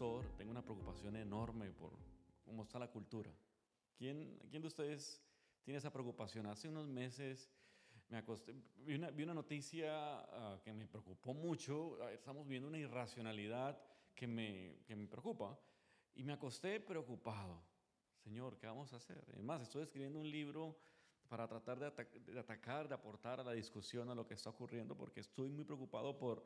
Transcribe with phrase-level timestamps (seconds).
[0.00, 1.92] pastor, tengo una preocupación enorme por
[2.42, 3.30] cómo está la cultura.
[3.98, 5.22] ¿Quién, quién de ustedes
[5.62, 6.46] tiene esa preocupación?
[6.46, 7.50] Hace unos meses
[8.08, 9.90] me acosté, vi una, vi una noticia
[10.20, 12.08] ah, que me preocupó mucho.
[12.08, 13.78] Estamos viendo una irracionalidad
[14.14, 15.60] que me, que me preocupa.
[16.14, 17.62] Y me acosté preocupado.
[18.24, 19.22] Señor, ¿qué vamos a hacer?
[19.34, 20.78] Además, estoy escribiendo un libro
[21.28, 25.20] para tratar de, atacar, de aportar a la discusión a lo que está ocurriendo, porque
[25.20, 26.42] estoy muy preocupado por,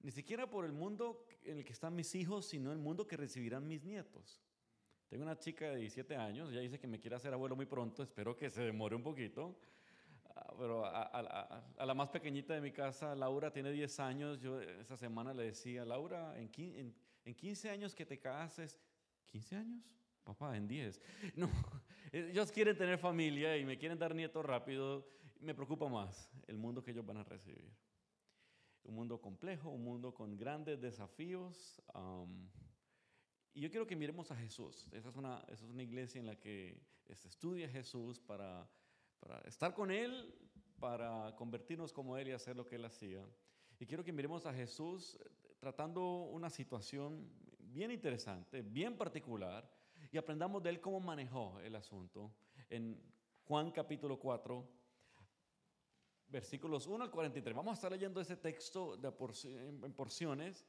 [0.00, 3.16] ni siquiera por el mundo en el que están mis hijos, sino el mundo que
[3.16, 4.40] recibirán mis nietos.
[5.08, 8.02] Tengo una chica de 17 años, ella dice que me quiere hacer abuelo muy pronto,
[8.02, 9.58] espero que se demore un poquito.
[10.36, 14.40] Ah, pero a, la más pequeñita de mi casa, Laura, tiene 10 años.
[14.40, 16.50] Yo esa semana le decía, Laura, en,
[17.24, 18.78] en 15 años que te cases,
[19.32, 19.84] ¿15 años?
[20.22, 21.00] Papá, en 10.
[21.36, 21.48] No,
[22.12, 25.08] ellos quieren tener familia y me quieren dar nietos rápido.
[25.40, 27.72] Me preocupa más el mundo que ellos van a recibir.
[28.84, 31.82] Un mundo complejo, un mundo con grandes desafíos.
[33.54, 34.86] y yo quiero que miremos a Jesús.
[34.92, 36.80] Esa es una, esa es una iglesia en la que
[37.12, 38.68] se estudia Jesús para,
[39.20, 40.34] para estar con Él,
[40.78, 43.24] para convertirnos como Él y hacer lo que Él hacía.
[43.80, 45.28] Y quiero que miremos a Jesús eh,
[45.60, 49.70] tratando una situación bien interesante, bien particular,
[50.10, 52.32] y aprendamos de él cómo manejó el asunto.
[52.70, 53.00] En
[53.44, 54.66] Juan capítulo 4,
[56.30, 57.56] versículos 1 al 43.
[57.56, 59.12] Vamos a estar leyendo ese texto de
[59.82, 60.64] en porciones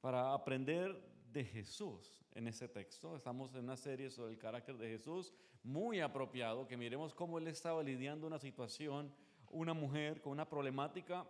[0.00, 1.00] para aprender
[1.32, 3.16] de Jesús en ese texto.
[3.16, 7.48] Estamos en una serie sobre el carácter de Jesús, muy apropiado, que miremos cómo él
[7.48, 9.12] estaba lidiando una situación,
[9.50, 11.26] una mujer con una problemática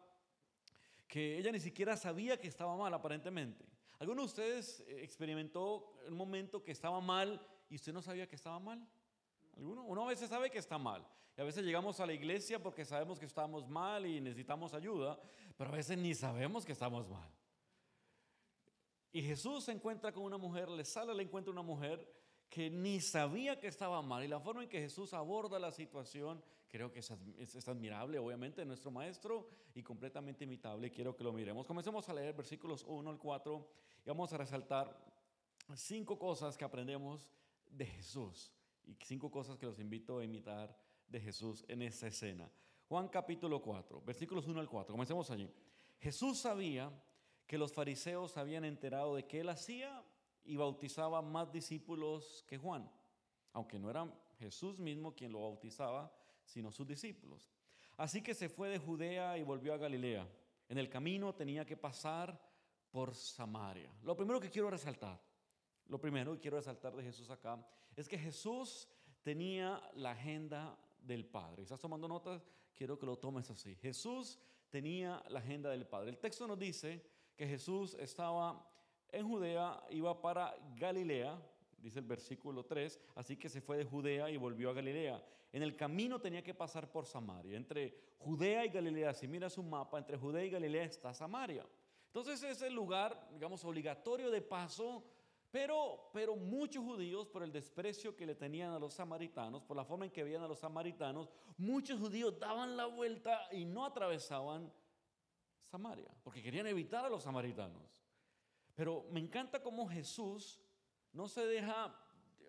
[1.07, 3.65] que ella ni siquiera sabía que estaba mal aparentemente.
[3.99, 7.41] ¿Alguno de ustedes eh, experimentó un momento que estaba mal
[7.71, 8.87] y usted no sabía que estaba mal?
[9.57, 9.85] ¿Alguno?
[9.85, 11.07] Uno a veces sabe que está mal.
[11.37, 15.19] Y a veces llegamos a la iglesia porque sabemos que estamos mal y necesitamos ayuda,
[15.57, 17.29] pero a veces ni sabemos que estamos mal.
[19.13, 22.05] Y Jesús se encuentra con una mujer, le sale al encuentro una mujer
[22.49, 24.23] que ni sabía que estaba mal.
[24.23, 28.93] Y la forma en que Jesús aborda la situación, creo que es, admirable, obviamente, nuestro
[28.93, 30.91] maestro y completamente imitable.
[30.91, 31.67] Quiero que lo miremos.
[31.67, 33.69] Comencemos a leer versículos 1 al 4
[34.05, 34.97] y vamos a resaltar
[35.75, 37.29] cinco cosas que aprendemos
[37.71, 38.53] de Jesús
[38.85, 40.77] y cinco cosas que los invito a imitar
[41.09, 42.51] de Jesús en esa escena.
[42.89, 44.93] Juan capítulo 4, versículos 1 al 4.
[44.93, 45.51] Comencemos allí.
[45.99, 46.93] Jesús sabía
[47.47, 50.03] que los fariseos habían enterado de que él hacía
[50.45, 52.91] y bautizaba más discípulos que Juan,
[53.53, 56.13] aunque no era Jesús mismo quien lo bautizaba,
[56.45, 57.51] sino sus discípulos.
[57.97, 60.29] Así que se fue de Judea y volvió a Galilea.
[60.69, 62.39] En el camino tenía que pasar
[62.91, 63.91] por Samaria.
[64.03, 65.21] Lo primero que quiero resaltar,
[65.87, 67.65] lo primero que quiero resaltar de Jesús acá,
[67.97, 68.89] es que Jesús
[69.23, 71.63] tenía la agenda del Padre.
[71.63, 72.47] ¿Estás tomando notas?
[72.75, 73.75] Quiero que lo tomes así.
[73.77, 74.39] Jesús
[74.71, 76.11] tenía la agenda del Padre.
[76.11, 77.05] El texto nos dice
[77.37, 78.69] que Jesús estaba
[79.11, 81.41] en Judea, iba para Galilea,
[81.79, 85.25] dice el versículo 3, así que se fue de Judea y volvió a Galilea.
[85.53, 87.57] En el camino tenía que pasar por Samaria.
[87.57, 91.65] Entre Judea y Galilea, si miras un mapa, entre Judea y Galilea está Samaria.
[92.07, 95.05] Entonces es el lugar, digamos, obligatorio de paso,
[95.55, 99.85] pero, pero muchos judíos, por el desprecio que le tenían a los samaritanos, por la
[99.85, 104.73] forma en que veían a los samaritanos, muchos judíos daban la vuelta y no atravesaban
[105.63, 108.03] Samaria, porque querían evitar a los samaritanos.
[108.75, 110.61] Pero me encanta cómo Jesús
[111.13, 111.97] no se deja,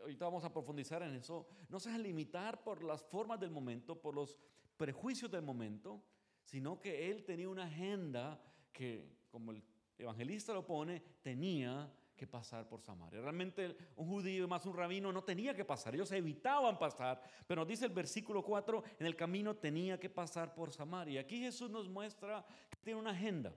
[0.01, 4.01] ahorita vamos a profundizar en eso, no se deja limitar por las formas del momento,
[4.01, 4.39] por los
[4.77, 6.01] prejuicios del momento,
[6.43, 8.41] sino que él tenía una agenda
[8.73, 9.63] que, como el
[9.95, 13.21] evangelista lo pone, tenía que pasar por Samaria.
[13.21, 17.67] Realmente un judío más un rabino no tenía que pasar, ellos evitaban pasar, pero nos
[17.67, 21.21] dice el versículo 4, en el camino tenía que pasar por Samaria.
[21.21, 23.53] Aquí Jesús nos muestra que tiene una agenda.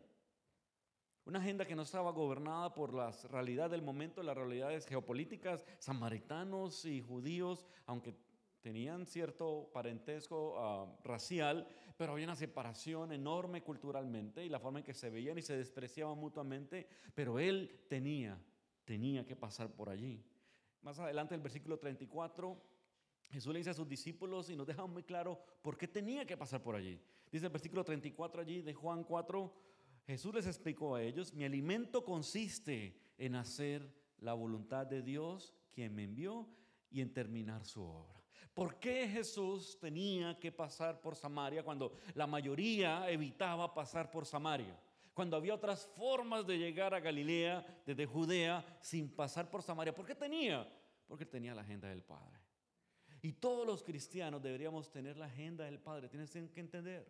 [1.24, 6.86] Una agenda que no estaba gobernada por la realidad del momento, las realidades geopolíticas, samaritanos
[6.86, 8.14] y judíos, aunque
[8.62, 11.66] tenían cierto parentesco ah, racial,
[11.96, 15.56] pero había una separación enorme culturalmente y la forma en que se veían y se
[15.56, 18.38] despreciaban mutuamente, pero él tenía,
[18.88, 20.24] tenía que pasar por allí.
[20.80, 22.58] Más adelante, el versículo 34,
[23.30, 26.38] Jesús le dice a sus discípulos y nos deja muy claro por qué tenía que
[26.38, 26.98] pasar por allí.
[27.30, 29.54] Dice el versículo 34 allí de Juan 4,
[30.06, 35.94] Jesús les explicó a ellos, mi alimento consiste en hacer la voluntad de Dios, quien
[35.94, 36.48] me envió,
[36.90, 38.24] y en terminar su obra.
[38.54, 44.80] ¿Por qué Jesús tenía que pasar por Samaria cuando la mayoría evitaba pasar por Samaria?
[45.18, 49.92] Cuando había otras formas de llegar a Galilea desde Judea sin pasar por Samaria.
[49.92, 50.72] ¿Por qué tenía?
[51.08, 52.38] Porque tenía la agenda del Padre.
[53.20, 56.08] Y todos los cristianos deberíamos tener la agenda del Padre.
[56.08, 57.04] Tienes que entender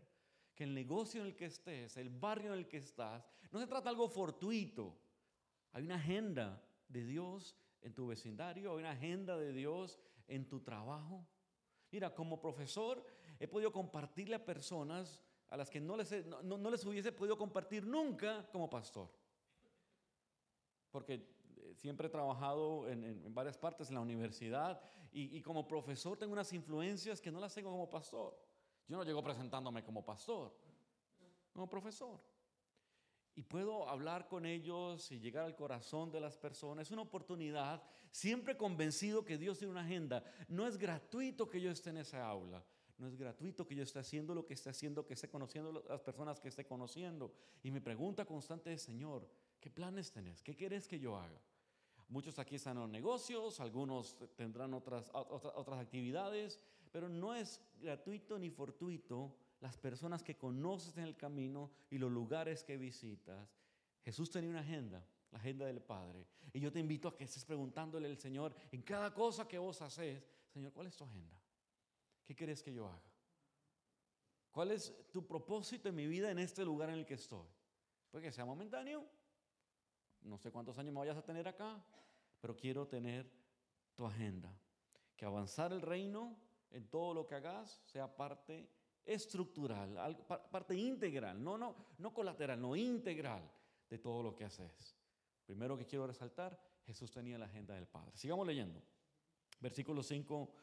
[0.54, 3.66] que el negocio en el que estés, el barrio en el que estás, no se
[3.66, 4.98] trata de algo fortuito.
[5.72, 8.72] Hay una agenda de Dios en tu vecindario?
[8.72, 11.28] ¿Hay una agenda de Dios en tu trabajo?
[11.90, 13.04] Mira, como profesor
[13.38, 17.86] he podido compartirle a personas a las que no les, no, les hubiese podido compartir
[17.86, 19.08] nunca como pastor.
[20.90, 24.80] Porque eh, siempre he trabajado en, varias partes en la universidad
[25.10, 28.38] y, y, como profesor tengo unas influencias que no las tengo como pastor.
[28.86, 30.54] Yo no llego presentándome como pastor,
[31.52, 32.20] como profesor.
[33.34, 36.88] Y puedo hablar con ellos y llegar al corazón de las personas.
[36.88, 40.24] Es una oportunidad, siempre convencido que Dios tiene una agenda.
[40.48, 42.64] No es gratuito que yo esté en esa aula.
[42.98, 46.00] No es gratuito que yo esté haciendo lo que esté haciendo, que esté conociendo las
[46.00, 47.32] personas que esté conociendo.
[47.62, 49.28] Y mi pregunta constante es, Señor,
[49.60, 50.42] ¿qué planes tenés?
[50.42, 51.40] ¿Qué quieres que yo haga?
[52.08, 56.58] Muchos aquí están en negocios, algunos tendrán otras, otras, otras actividades,
[56.90, 62.10] pero no es gratuito ni fortuito las personas que conoces en el camino y los
[62.10, 63.48] lugares que visitas.
[64.02, 66.26] Jesús tenía una agenda, la agenda del Padre.
[66.52, 69.82] Y yo te invito a que estés preguntándole al Señor en cada cosa que vos
[69.82, 71.38] haces, Señor, ¿cuál es tu agenda?
[72.28, 73.10] ¿Qué quieres que yo haga?
[74.50, 77.48] ¿Cuál es tu propósito en mi vida en este lugar en el que estoy?
[78.10, 79.02] Puede que sea momentáneo.
[80.20, 81.82] No sé cuántos años me vayas a tener acá,
[82.38, 83.32] pero quiero tener
[83.94, 84.54] tu agenda.
[85.16, 86.38] Que avanzar el reino
[86.70, 88.68] en todo lo que hagas sea parte
[89.06, 89.96] estructural,
[90.50, 93.50] parte integral, no, no, no colateral, no integral
[93.88, 94.98] de todo lo que haces.
[95.46, 98.18] Primero que quiero resaltar, Jesús tenía la agenda del Padre.
[98.18, 98.82] Sigamos leyendo.
[99.60, 100.54] Versículo 5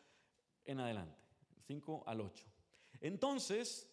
[0.66, 1.25] en adelante.
[1.68, 2.46] 5 al 8.
[3.02, 3.90] Entonces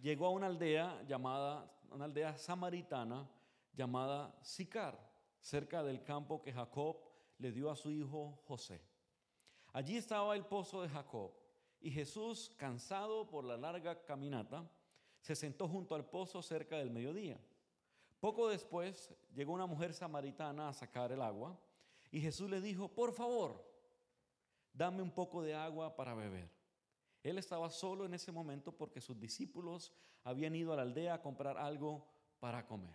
[0.00, 3.28] llegó a una aldea llamada, una aldea samaritana
[3.72, 4.98] llamada Sicar,
[5.40, 6.96] cerca del campo que Jacob
[7.38, 8.80] le dio a su hijo José.
[9.72, 11.32] Allí estaba el pozo de Jacob
[11.80, 14.68] y Jesús, cansado por la larga caminata,
[15.20, 17.38] se sentó junto al pozo cerca del mediodía.
[18.20, 21.56] Poco después llegó una mujer samaritana a sacar el agua
[22.10, 23.64] y Jesús le dijo, por favor,
[24.72, 26.57] dame un poco de agua para beber.
[27.28, 29.92] Él estaba solo en ese momento porque sus discípulos
[30.24, 32.06] habían ido a la aldea a comprar algo
[32.38, 32.94] para comer.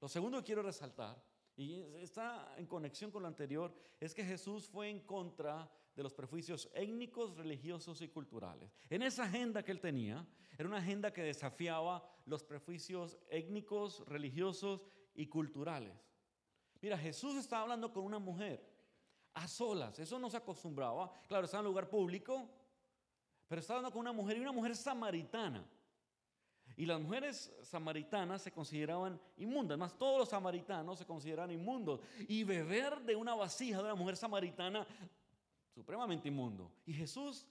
[0.00, 1.22] Lo segundo que quiero resaltar,
[1.56, 6.12] y está en conexión con lo anterior, es que Jesús fue en contra de los
[6.12, 8.70] prejuicios étnicos, religiosos y culturales.
[8.90, 10.26] En esa agenda que él tenía,
[10.58, 14.82] era una agenda que desafiaba los prejuicios étnicos, religiosos
[15.14, 15.94] y culturales.
[16.82, 18.76] Mira, Jesús estaba hablando con una mujer
[19.32, 21.10] a solas, eso no se acostumbraba.
[21.26, 22.50] Claro, estaba en un lugar público,
[23.48, 25.64] pero estaba hablando con una mujer y una mujer samaritana.
[26.76, 32.00] Y las mujeres samaritanas se consideraban inmundas, más todos los samaritanos se consideran inmundos.
[32.28, 34.86] Y beber de una vasija de una mujer samaritana,
[35.74, 36.70] supremamente inmundo.
[36.84, 37.46] Y Jesús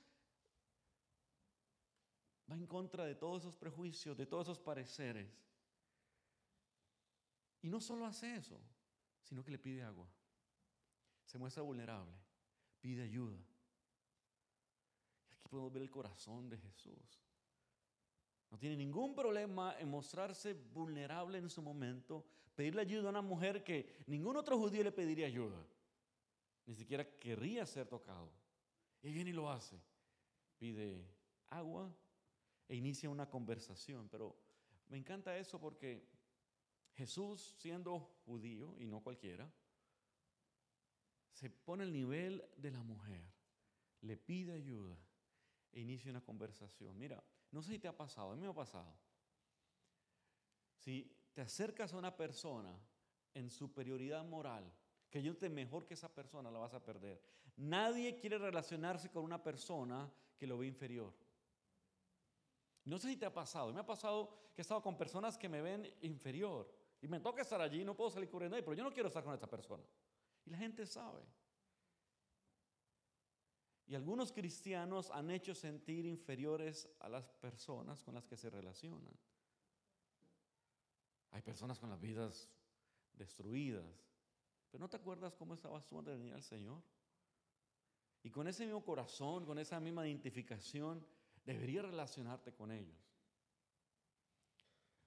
[2.50, 5.27] va en contra de todos esos prejuicios, de todos esos pareceres.
[7.62, 8.59] Y no solo hace eso,
[9.24, 10.07] sino que le pide agua.
[11.24, 12.13] Se muestra vulnerable,
[12.80, 13.39] pide ayuda
[15.56, 17.24] podemos ver el corazón de Jesús.
[18.52, 23.63] No tiene ningún problema en mostrarse vulnerable en su momento, pedirle ayuda a una mujer
[23.63, 25.66] que ningún otro judío le pediría ayuda.
[26.66, 28.30] Ni siquiera querría ser tocado.
[29.02, 29.80] Y viene y lo hace.
[30.57, 31.07] Pide
[31.47, 31.90] agua
[32.68, 34.09] e inicia una conversación.
[34.09, 34.35] Pero
[34.90, 36.06] me encanta eso porque
[36.95, 39.50] Jesús, siendo judío y no cualquiera,
[41.31, 43.24] se pone al nivel de la mujer,
[44.02, 45.05] le pide ayuda
[45.75, 46.97] e una conversación.
[46.97, 48.95] Mira, no sé si te ha pasado, a mí me ha pasado.
[50.77, 52.73] Si te acercas a una persona
[53.33, 54.71] en superioridad moral,
[55.09, 57.21] que yo te mejor que esa persona, la vas a perder.
[57.57, 61.13] Nadie quiere relacionarse con una persona que lo ve inferior.
[62.85, 65.49] No sé si te ha pasado, me ha pasado que he estado con personas que
[65.49, 68.83] me ven inferior y me toca estar allí, no puedo salir corriendo ahí, pero yo
[68.83, 69.83] no quiero estar con esa persona.
[70.45, 71.21] Y la gente sabe.
[73.87, 79.13] Y algunos cristianos han hecho sentir inferiores a las personas con las que se relacionan.
[81.31, 82.49] Hay personas con las vidas
[83.13, 83.85] destruidas.
[84.71, 86.81] Pero ¿no te acuerdas cómo estabas tú antes de venir al Señor?
[88.23, 91.06] Y con ese mismo corazón, con esa misma identificación,
[91.45, 92.97] deberías relacionarte con ellos.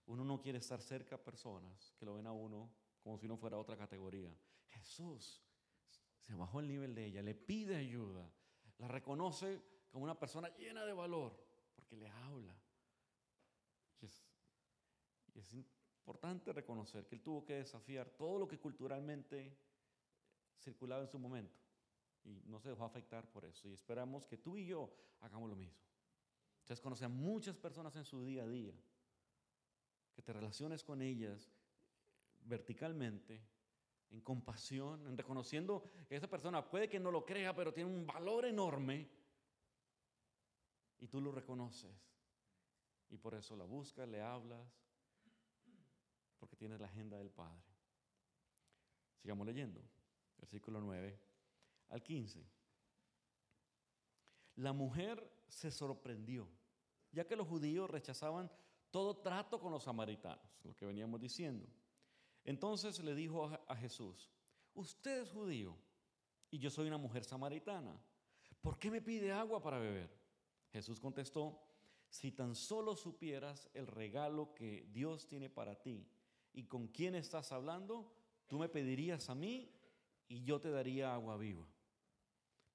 [0.06, 2.70] Uno no quiere estar cerca a personas que lo ven a uno
[3.02, 4.32] como si no fuera otra categoría.
[4.68, 5.42] Jesús
[6.20, 8.30] se bajó el nivel de ella, le pide ayuda,
[8.78, 11.36] la reconoce como una persona llena de valor,
[11.74, 12.54] porque le habla.
[14.00, 19.54] Y es, importante reconocer que él tuvo que desafiar todo lo que culturalmente
[20.58, 21.60] circulaba en su momento.
[22.24, 23.68] Y no se dejó afectar por eso.
[23.68, 25.78] Y esperamos que tú y yo hagamos lo mismo.
[26.60, 28.74] Ustedes conocen a muchas personas en su día a día,
[30.14, 31.50] que te relaciones con ellas
[32.40, 33.40] verticalmente,
[34.10, 38.06] en compasión, en reconociendo que esa persona puede que no lo crea, pero tiene un
[38.06, 39.08] valor enorme
[40.98, 41.92] y tú lo reconoces.
[43.10, 44.66] Y por eso la buscas, le hablas,
[46.38, 47.62] porque tienes la agenda del Padre.
[49.16, 49.82] Sigamos leyendo,
[50.38, 51.18] versículo 9
[51.90, 52.46] al 15.
[54.56, 56.48] La mujer se sorprendió,
[57.12, 58.50] ya que los judíos rechazaban
[58.90, 61.68] todo trato con los samaritanos, lo que veníamos diciendo.
[62.48, 64.30] Entonces le dijo a Jesús,
[64.72, 65.76] usted es judío
[66.50, 67.94] y yo soy una mujer samaritana.
[68.62, 70.10] ¿Por qué me pide agua para beber?
[70.72, 71.60] Jesús contestó,
[72.08, 76.08] si tan solo supieras el regalo que Dios tiene para ti
[76.54, 78.14] y con quién estás hablando,
[78.46, 79.70] tú me pedirías a mí
[80.26, 81.66] y yo te daría agua viva.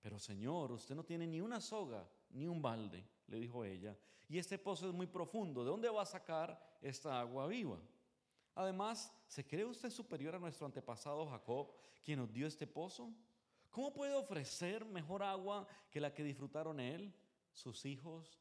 [0.02, 3.98] Pero Señor, usted no tiene ni una soga ni un balde, le dijo ella,
[4.30, 5.64] y este pozo es muy profundo.
[5.64, 7.80] ¿De dónde va a sacar esta agua viva?
[8.56, 11.72] Además, ¿se cree usted superior a nuestro antepasado Jacob,
[12.04, 13.12] quien nos dio este pozo?
[13.72, 17.14] ¿Cómo puede ofrecer mejor agua que la que disfrutaron él,
[17.52, 18.40] sus hijos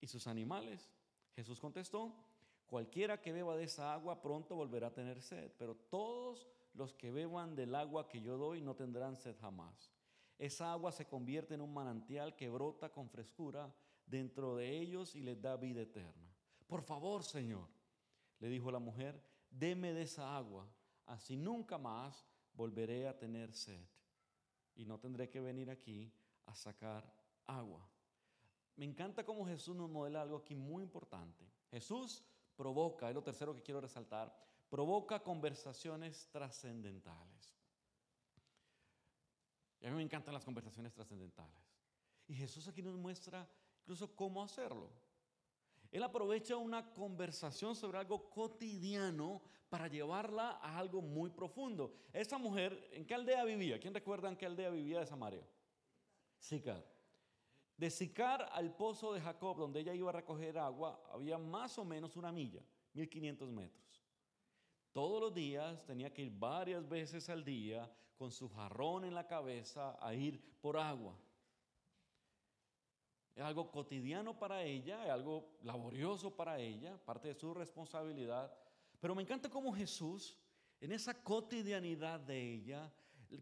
[0.00, 0.90] y sus animales?
[1.36, 2.12] Jesús contestó,
[2.66, 7.12] cualquiera que beba de esa agua pronto volverá a tener sed, pero todos los que
[7.12, 9.92] beban del agua que yo doy no tendrán sed jamás.
[10.38, 13.72] Esa agua se convierte en un manantial que brota con frescura
[14.06, 16.34] dentro de ellos y les da vida eterna.
[16.66, 17.68] Por favor, Señor,
[18.40, 20.68] le dijo la mujer, deme de esa agua,
[21.06, 23.86] así nunca más volveré a tener sed
[24.74, 26.12] y no tendré que venir aquí
[26.46, 27.04] a sacar
[27.46, 27.86] agua.
[28.76, 31.46] Me encanta cómo Jesús nos modela algo aquí muy importante.
[31.70, 32.24] Jesús
[32.56, 34.34] provoca, es lo tercero que quiero resaltar,
[34.68, 37.54] provoca conversaciones trascendentales.
[39.80, 41.72] Y a mí me encantan las conversaciones trascendentales.
[42.28, 43.48] Y Jesús aquí nos muestra
[43.82, 44.90] incluso cómo hacerlo.
[45.92, 51.94] Él aprovecha una conversación sobre algo cotidiano para llevarla a algo muy profundo.
[52.14, 53.78] Esa mujer, ¿en qué aldea vivía?
[53.78, 55.46] ¿Quién recuerda en qué aldea vivía de Samaria?
[56.38, 56.82] Sicar.
[57.76, 61.84] De Sicar al pozo de Jacob, donde ella iba a recoger agua, había más o
[61.84, 62.62] menos una milla,
[62.94, 64.02] 1500 metros.
[64.92, 69.26] Todos los días tenía que ir varias veces al día con su jarrón en la
[69.26, 71.18] cabeza a ir por agua.
[73.34, 78.52] Es algo cotidiano para ella, es algo laborioso para ella, parte de su responsabilidad.
[79.00, 80.36] Pero me encanta cómo Jesús,
[80.80, 82.92] en esa cotidianidad de ella,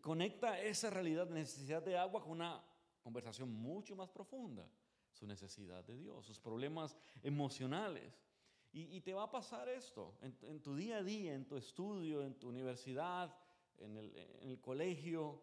[0.00, 2.64] conecta esa realidad de necesidad de agua con una
[3.02, 4.70] conversación mucho más profunda.
[5.12, 8.22] Su necesidad de Dios, sus problemas emocionales.
[8.72, 12.38] Y, te va a pasar esto en, tu día a día, en tu estudio, en
[12.38, 13.36] tu universidad,
[13.78, 15.42] en el colegio,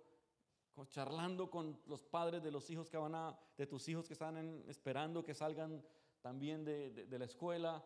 [0.86, 4.64] charlando con los padres de los hijos que van a, de tus hijos que están
[4.68, 5.84] esperando que salgan
[6.22, 7.84] también de, la escuela.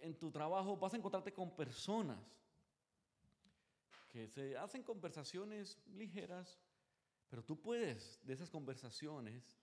[0.00, 2.18] En tu trabajo vas a encontrarte con personas
[4.10, 6.60] que se hacen conversaciones ligeras,
[7.28, 9.58] pero tú puedes de esas conversaciones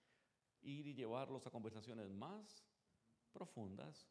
[0.61, 2.65] ir y llevarlos a conversaciones más
[3.31, 4.07] profundas,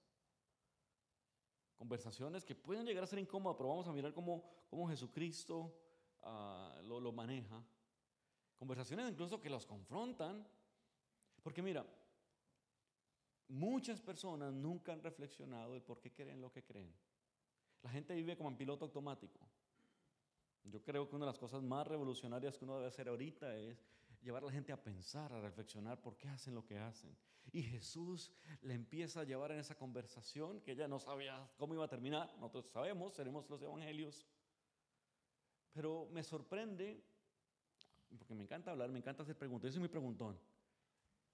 [1.76, 5.74] conversaciones que pueden llegar a ser incómodas, pero vamos a mirar cómo, cómo Jesucristo
[6.84, 7.64] lo, lo maneja.
[8.58, 10.46] Conversaciones incluso que los confrontan.
[11.42, 11.86] Porque mira,
[13.48, 16.92] muchas personas nunca han reflexionado el por qué creen lo que creen.
[17.82, 19.40] La gente vive como en piloto automático.
[20.64, 23.86] Yo creo que una de las cosas más revolucionarias que uno debe hacer ahorita es
[24.22, 27.16] llevar a la gente a pensar, a reflexionar por qué hacen lo que hacen.
[27.52, 31.84] Y Jesús le empieza a llevar en esa conversación que ella no sabía cómo iba
[31.84, 32.28] a terminar.
[32.38, 34.26] Nosotros sabemos, seremos los evangelios.
[35.72, 37.02] Pero me sorprende
[38.16, 40.38] porque me encanta hablar, me encanta hacer preguntas, yo soy muy preguntón.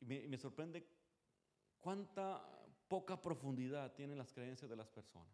[0.00, 0.87] Y me, sorprende
[1.78, 2.43] cuánta
[2.88, 5.28] poca profundidad tienen las creencias de las personas.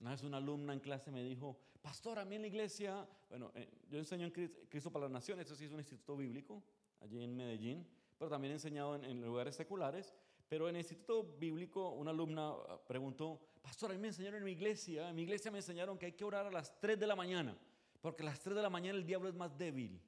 [0.00, 3.52] Una vez una alumna en clase me dijo, pastor, a mí en la iglesia, bueno,
[3.54, 4.32] eh, yo enseño en
[4.68, 6.62] Cristo para las Naciones, eso sí es un instituto bíblico,
[7.00, 7.86] allí en Medellín,
[8.18, 10.14] pero también he enseñado en, en lugares seculares,
[10.48, 14.44] pero en el instituto bíblico una alumna ah, preguntó, pastor, a mí me enseñaron en
[14.44, 17.06] mi iglesia, en mi iglesia me enseñaron que hay que orar a las 3 de
[17.06, 17.56] la mañana.
[18.00, 20.00] Porque a las 3 de la mañana el diablo es más débil.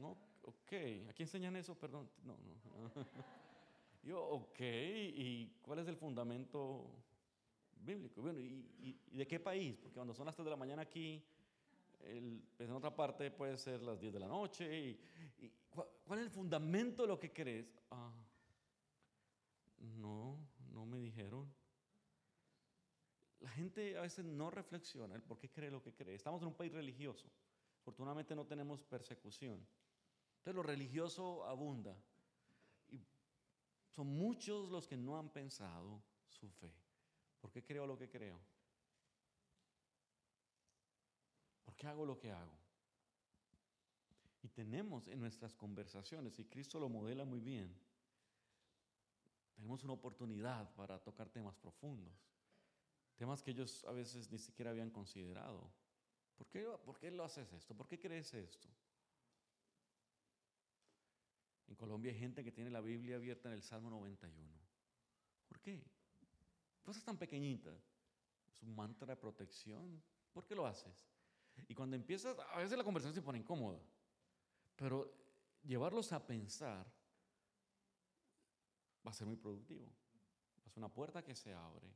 [0.00, 0.72] No, ok.
[1.08, 1.74] ¿A quién enseñan eso?
[1.74, 2.08] Perdón.
[2.24, 2.92] No, no.
[4.02, 4.60] Yo, ok.
[4.60, 6.90] ¿Y cuál es el fundamento
[7.84, 8.22] bíblico?
[8.22, 9.76] Bueno, ¿y, de qué país?
[9.76, 11.24] Porque cuando son las 3 de la mañana aquí,
[12.56, 14.98] pues en otra parte puede ser las 10 de la noche.
[15.40, 15.52] Y,
[16.04, 17.66] ¿cuál, es el fundamento de lo que crees?
[17.90, 18.12] Ah,
[19.98, 20.38] no,
[20.72, 21.52] no me dijeron.
[23.42, 26.14] La gente a veces no reflexiona el por qué cree lo que cree.
[26.14, 27.28] Estamos en un país religioso.
[27.80, 29.64] Afortunadamente no tenemos persecución.
[30.38, 31.96] Entonces lo religioso abunda.
[32.88, 33.00] Y
[33.90, 36.72] son muchos los que no han pensado su fe.
[37.40, 38.40] ¿Por qué creo lo que creo?
[41.82, 42.56] qué hago lo que hago?
[44.40, 47.76] Y tenemos en nuestras conversaciones, y Cristo lo modela muy bien,
[49.56, 52.14] tenemos una oportunidad para tocar temas profundos,
[53.16, 55.70] temas que ellos a veces ni siquiera habían considerado.
[56.36, 57.74] ¿Por qué, ¿Por qué lo haces esto?
[57.74, 58.68] ¿Por qué crees esto?
[61.68, 64.52] En Colombia hay gente que tiene la Biblia abierta en el Salmo 91.
[65.48, 65.82] ¿Por qué?
[66.82, 67.78] Cosas tan pequeñitas.
[68.52, 70.02] Es un mantra de protección.
[70.32, 71.06] ¿Por qué lo haces?
[71.68, 73.80] Y cuando empiezas, a veces la conversación se pone incómoda,
[74.76, 75.14] pero
[75.62, 76.86] llevarlos a pensar
[79.06, 79.86] va a ser muy productivo.
[80.66, 81.88] Es una puerta que se abre.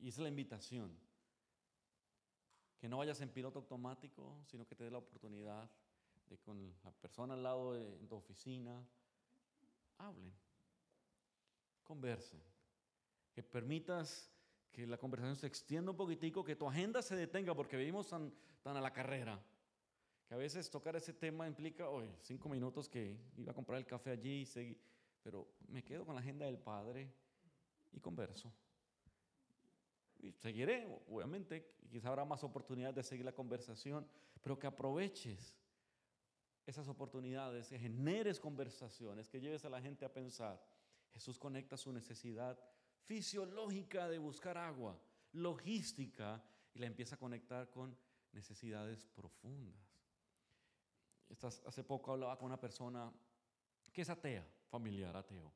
[0.00, 0.96] Y es la invitación.
[2.78, 5.68] Que no vayas en piloto automático, sino que te dé la oportunidad
[6.28, 8.86] de con la persona al lado de tu oficina,
[9.96, 10.32] hablen,
[11.82, 12.40] conversen,
[13.32, 14.30] que permitas
[14.70, 18.32] que la conversación se extienda un poquitico, que tu agenda se detenga, porque vivimos tan,
[18.62, 19.42] tan a la carrera,
[20.26, 23.86] que a veces tocar ese tema implica, hoy cinco minutos que iba a comprar el
[23.86, 24.76] café allí, y
[25.22, 27.10] pero me quedo con la agenda del Padre
[27.92, 28.52] y converso.
[30.36, 34.06] Seguiré, obviamente, quizá habrá más oportunidades de seguir la conversación,
[34.42, 35.56] pero que aproveches
[36.66, 40.62] esas oportunidades, que generes conversaciones, que lleves a la gente a pensar.
[41.12, 42.58] Jesús conecta su necesidad
[43.04, 45.00] fisiológica de buscar agua,
[45.32, 46.42] logística,
[46.74, 47.96] y la empieza a conectar con
[48.32, 49.80] necesidades profundas.
[51.66, 53.12] Hace poco hablaba con una persona
[53.92, 55.52] que es atea, familiar ateo,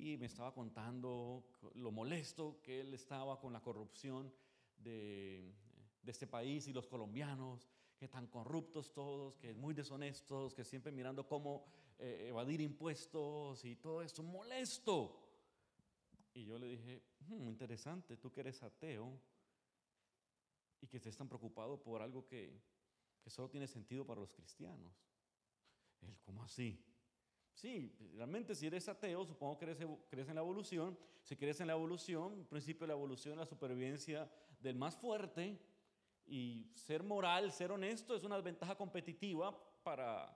[0.00, 1.44] y me estaba contando
[1.74, 4.32] lo molesto que él estaba con la corrupción
[4.76, 5.54] de,
[6.02, 10.90] de este país y los colombianos, que tan corruptos todos, que muy deshonestos, que siempre
[10.90, 11.64] mirando cómo
[11.98, 15.20] eh, evadir impuestos y todo esto, molesto.
[16.34, 19.20] Y yo le dije, hmm, interesante, tú que eres ateo
[20.80, 22.60] y que estés tan preocupado por algo que,
[23.22, 24.92] que solo tiene sentido para los cristianos.
[26.00, 26.84] Él, ¿cómo así?
[27.54, 29.76] Sí, realmente si eres ateo, supongo que
[30.08, 30.98] crees, en la evolución.
[31.22, 35.60] Si crees en la evolución, principio de la evolución, la supervivencia del más fuerte,
[36.24, 40.34] y ser moral, ser honesto es una ventaja competitiva para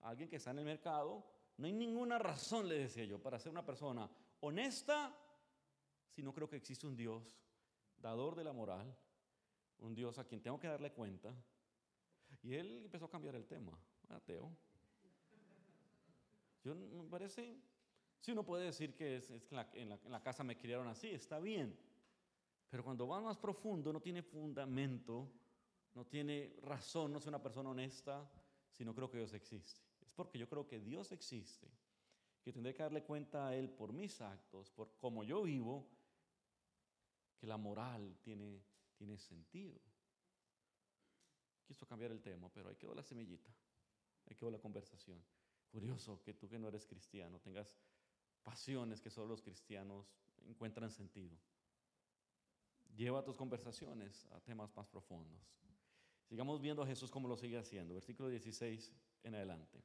[0.00, 1.24] alguien que está en el mercado.
[1.56, 5.16] No hay ninguna razón, le decía yo, para ser una persona honesta
[6.10, 7.22] si no creo que existe un Dios
[7.96, 8.96] dador de la moral,
[9.78, 11.34] un Dios a quien tengo que darle cuenta.
[12.42, 14.50] Y él empezó a cambiar el tema, ateo.
[16.62, 17.56] Yo me parece,
[18.20, 21.78] si uno puede decir que es, en, la, casa me criaron así, está bien.
[22.68, 25.30] Pero cuando va más profundo no tiene fundamento,
[25.94, 28.30] no tiene razón, no es una persona honesta,
[28.70, 29.80] sino creo que Dios existe.
[30.02, 31.68] Es porque yo creo que Dios existe,
[32.42, 35.88] que tendré que darle cuenta a Él por mis actos, por cómo yo vivo,
[37.38, 38.62] que la moral tiene,
[38.94, 39.80] tiene sentido.
[41.66, 43.50] Quiso cambiar el tema, pero ahí quedó la semillita,
[44.26, 45.22] ahí quedó la conversación.
[45.70, 47.78] Curioso que tú que no eres cristiano tengas
[48.42, 50.12] pasiones que solo los cristianos
[50.46, 51.36] encuentran sentido.
[52.96, 55.40] Lleva tus conversaciones a temas más profundos.
[56.28, 57.94] Sigamos viendo a Jesús como lo sigue haciendo.
[57.94, 58.92] Versículo 16
[59.24, 59.82] en adelante.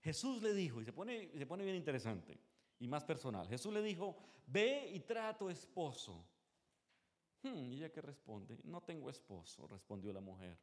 [0.00, 2.38] Jesús le dijo, y se pone, se pone bien interesante
[2.78, 3.48] y más personal.
[3.48, 6.24] Jesús le dijo, ve y trae tu esposo.
[7.42, 10.58] Hmm, y ella que responde, no tengo esposo, respondió la mujer.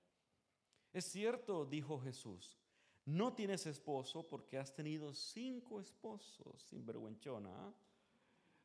[0.93, 2.57] Es cierto, dijo Jesús,
[3.05, 7.73] no tienes esposo porque has tenido cinco esposos, sinvergüenchona, ¿ah?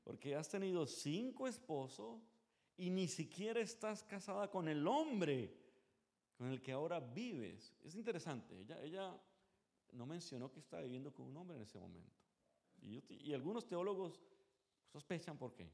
[0.04, 2.20] porque has tenido cinco esposos
[2.76, 5.54] y ni siquiera estás casada con el hombre
[6.38, 7.74] con el que ahora vives.
[7.84, 9.20] Es interesante, ella, ella
[9.92, 12.20] no mencionó que estaba viviendo con un hombre en ese momento.
[12.82, 14.20] Y, algunos teólogos
[14.90, 15.70] sospechan por qué.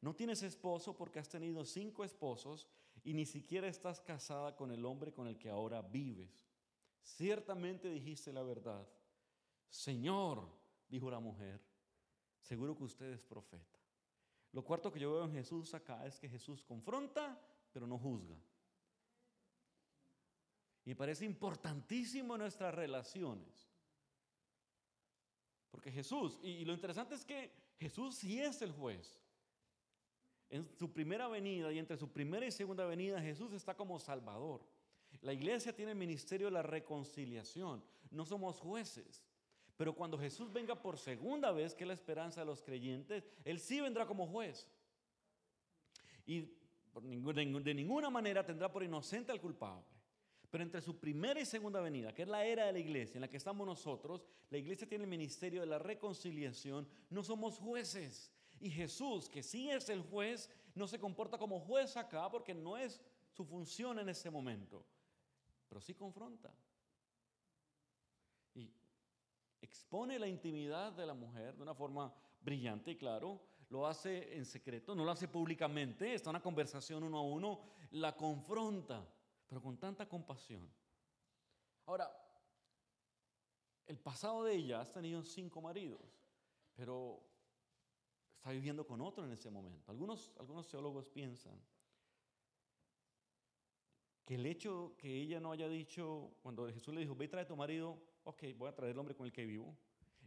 [0.00, 2.68] No tienes esposo porque has tenido cinco esposos
[3.02, 6.46] y ni siquiera estás casada con el hombre con el que ahora vives.
[7.16, 8.86] Ciertamente dijiste la verdad.
[9.68, 10.46] Señor,
[10.88, 11.60] dijo la mujer,
[12.40, 13.78] seguro que usted es profeta.
[14.52, 17.40] Lo cuarto que yo veo en Jesús acá es que Jesús confronta,
[17.72, 18.36] pero no juzga.
[20.84, 23.68] Y parece importantísimo en nuestras relaciones.
[25.70, 29.20] Porque Jesús, y, lo interesante es que Jesús sí es el juez.
[30.50, 34.62] En su primera venida y entre su primera y segunda venida, Jesús está como Salvador.
[35.22, 37.82] La iglesia tiene el ministerio de la reconciliación.
[38.10, 39.22] No somos jueces.
[39.76, 43.60] Pero cuando Jesús venga por segunda vez, que es la esperanza de los creyentes, Él
[43.60, 44.66] sí vendrá como juez.
[46.26, 46.52] Y
[47.00, 49.86] de ninguna manera tendrá por inocente al culpable.
[50.50, 53.20] Pero entre su primera y segunda venida, que es la era de la iglesia en
[53.20, 56.88] la que estamos nosotros, la iglesia tiene el ministerio de la reconciliación.
[57.10, 58.32] No somos jueces.
[58.58, 62.76] Y Jesús, que sí es el juez, no se comporta como juez acá porque no
[62.76, 63.00] es
[63.30, 64.84] su función en ese momento,
[65.68, 66.52] pero sí confronta.
[68.54, 68.72] Y
[69.60, 74.44] expone la intimidad de la mujer de una forma brillante y claro, lo hace en
[74.44, 79.06] secreto, no lo hace públicamente, está una conversación uno a uno, la confronta,
[79.46, 80.68] pero con tanta compasión.
[81.86, 82.10] Ahora,
[83.86, 86.00] el pasado de ella ha tenido cinco maridos,
[86.74, 87.22] pero
[88.34, 89.90] está viviendo con otro en ese momento.
[89.90, 91.60] Algunos, algunos teólogos piensan
[94.28, 97.44] que el hecho que ella no haya dicho, cuando Jesús le dijo, ve y trae
[97.44, 99.74] a tu marido, ok, voy a traer el hombre con el que vivo.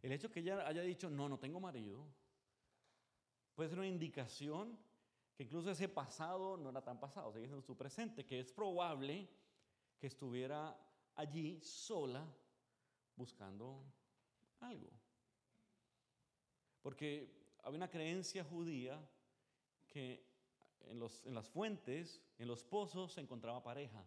[0.02, 2.04] El hecho que ella haya dicho, no, no tengo marido,
[3.54, 4.76] puede ser una indicación
[5.36, 9.30] que incluso ese pasado no era tan pasado, sigue siendo su presente, que es probable
[10.00, 10.76] que estuviera
[11.14, 12.26] allí sola
[13.16, 13.84] buscando
[14.62, 14.90] algo.
[16.82, 19.00] Porque había una creencia judía
[19.86, 20.31] que
[20.89, 24.04] en, los, en las fuentes, en los pozos, se encontraba pareja.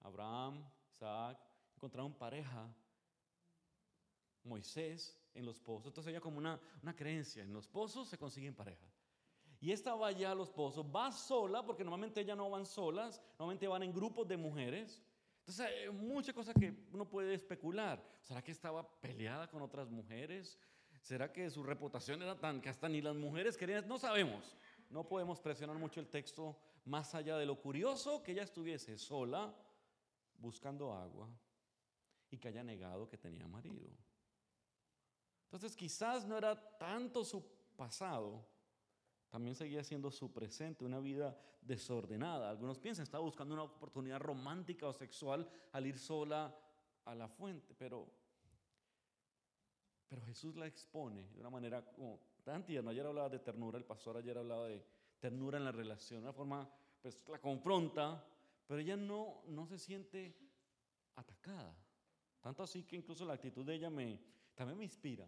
[0.00, 1.38] Abraham, Isaac,
[1.76, 2.72] encontraron pareja.
[4.44, 5.86] Moisés en los pozos.
[5.86, 8.86] Entonces había como una, una creencia, en los pozos se consiguen pareja.
[9.60, 13.22] Y esta va allá a los pozos, va sola, porque normalmente ellas no van solas,
[13.38, 15.02] normalmente van en grupos de mujeres.
[15.38, 18.02] Entonces hay muchas cosas que uno puede especular.
[18.20, 20.58] ¿Será que estaba peleada con otras mujeres?
[21.00, 23.86] ¿Será que su reputación era tan que hasta ni las mujeres querían?
[23.88, 24.54] No sabemos.
[24.90, 29.54] No podemos presionar mucho el texto más allá de lo curioso que ella estuviese sola
[30.38, 31.28] buscando agua
[32.30, 33.90] y que haya negado que tenía marido.
[35.44, 37.44] Entonces quizás no era tanto su
[37.76, 38.46] pasado,
[39.30, 42.50] también seguía siendo su presente, una vida desordenada.
[42.50, 46.56] Algunos piensan, estaba buscando una oportunidad romántica o sexual al ir sola
[47.04, 48.24] a la fuente, pero
[50.14, 52.90] pero Jesús la expone de una manera como tan tierna.
[52.90, 54.84] Ayer hablaba de ternura, el pastor ayer hablaba de
[55.18, 56.68] ternura en la relación, una forma,
[57.00, 58.24] pues la confronta,
[58.66, 60.36] pero ella no, no se siente
[61.16, 61.74] atacada.
[62.40, 64.20] Tanto así que incluso la actitud de ella me,
[64.54, 65.26] también me inspira.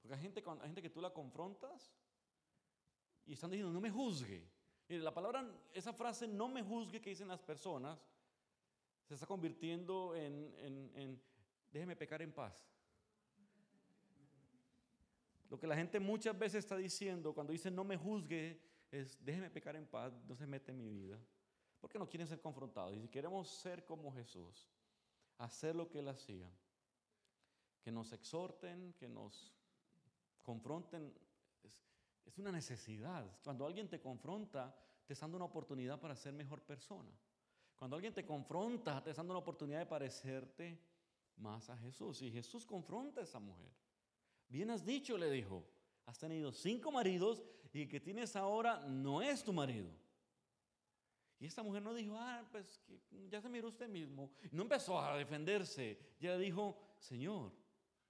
[0.00, 1.94] Porque hay gente, hay gente que tú la confrontas
[3.24, 4.44] y están diciendo, no me juzgue.
[4.88, 8.04] Y la palabra, esa frase, no me juzgue que dicen las personas,
[9.04, 11.22] se está convirtiendo en, en, en
[11.70, 12.71] déjeme pecar en paz.
[15.52, 18.58] Lo que la gente muchas veces está diciendo cuando dice no me juzgue
[18.90, 21.18] es déjeme pecar en paz, no se mete en mi vida.
[21.78, 22.96] Porque no quieren ser confrontados.
[22.96, 24.66] Y si queremos ser como Jesús,
[25.36, 26.50] hacer lo que Él hacía,
[27.82, 29.54] que nos exhorten, que nos
[30.42, 31.12] confronten,
[31.62, 31.84] es,
[32.24, 33.30] es una necesidad.
[33.44, 37.12] Cuando alguien te confronta, te está dando una oportunidad para ser mejor persona.
[37.76, 40.80] Cuando alguien te confronta, te está dando una oportunidad de parecerte
[41.36, 42.22] más a Jesús.
[42.22, 43.82] Y Jesús confronta a esa mujer.
[44.52, 45.66] Bien has dicho, le dijo,
[46.04, 49.90] has tenido cinco maridos y el que tienes ahora no es tu marido.
[51.40, 52.78] Y esta mujer no dijo, ah, pues
[53.30, 54.30] ya se miró usted mismo.
[54.50, 55.98] No empezó a defenderse.
[56.20, 57.50] Ya dijo, Señor,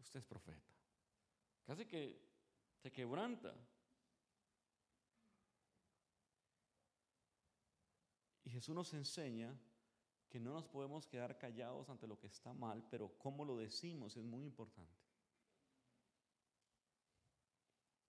[0.01, 0.69] usted es profeta.
[1.65, 2.21] Casi que
[2.75, 3.55] se quebranta.
[8.43, 9.57] Y Jesús nos enseña
[10.29, 14.17] que no nos podemos quedar callados ante lo que está mal, pero cómo lo decimos
[14.17, 15.12] es muy importante.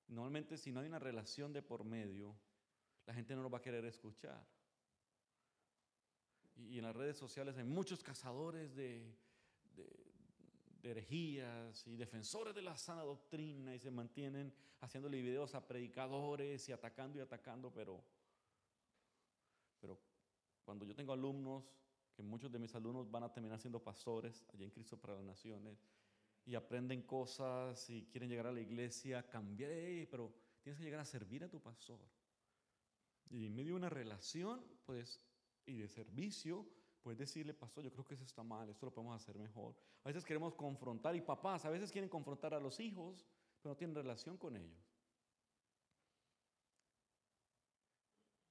[0.08, 2.36] Normalmente si no hay una relación de por medio,
[3.06, 4.46] la gente no lo va a querer escuchar.
[6.56, 9.16] Y, en las redes sociales hay muchos cazadores de,
[9.76, 16.68] de, herejías y defensores de la sana doctrina y se mantienen haciéndole videos a predicadores
[16.70, 18.04] y atacando y atacando, pero,
[19.80, 20.00] pero
[20.64, 21.74] cuando yo tengo alumnos,
[22.14, 25.24] que muchos de mis alumnos van a terminar siendo pastores allá en Cristo para las
[25.24, 25.84] Naciones,
[26.46, 29.72] y aprenden cosas y quieren llegar a la iglesia, cambiar,
[30.10, 32.00] pero tienes que llegar a servir a tu pastor.
[33.30, 35.26] Y en medio de una relación, pues,
[35.66, 36.68] y de servicio,
[37.02, 39.76] puedes decirle, pastor, yo creo que eso está mal, esto lo podemos hacer mejor.
[40.04, 43.26] A veces queremos confrontar, y papás a veces quieren confrontar a los hijos,
[43.62, 44.94] pero no tienen relación con ellos.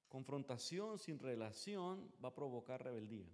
[0.08, 3.30] Confrontación sin relación va a provocar rebeldía.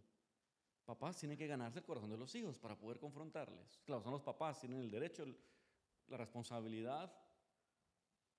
[0.88, 3.79] Papás tienen que ganarse el corazón de los hijos para poder confrontarles.
[3.85, 5.22] Claro, son los papás, tienen el derecho,
[6.07, 7.14] la responsabilidad,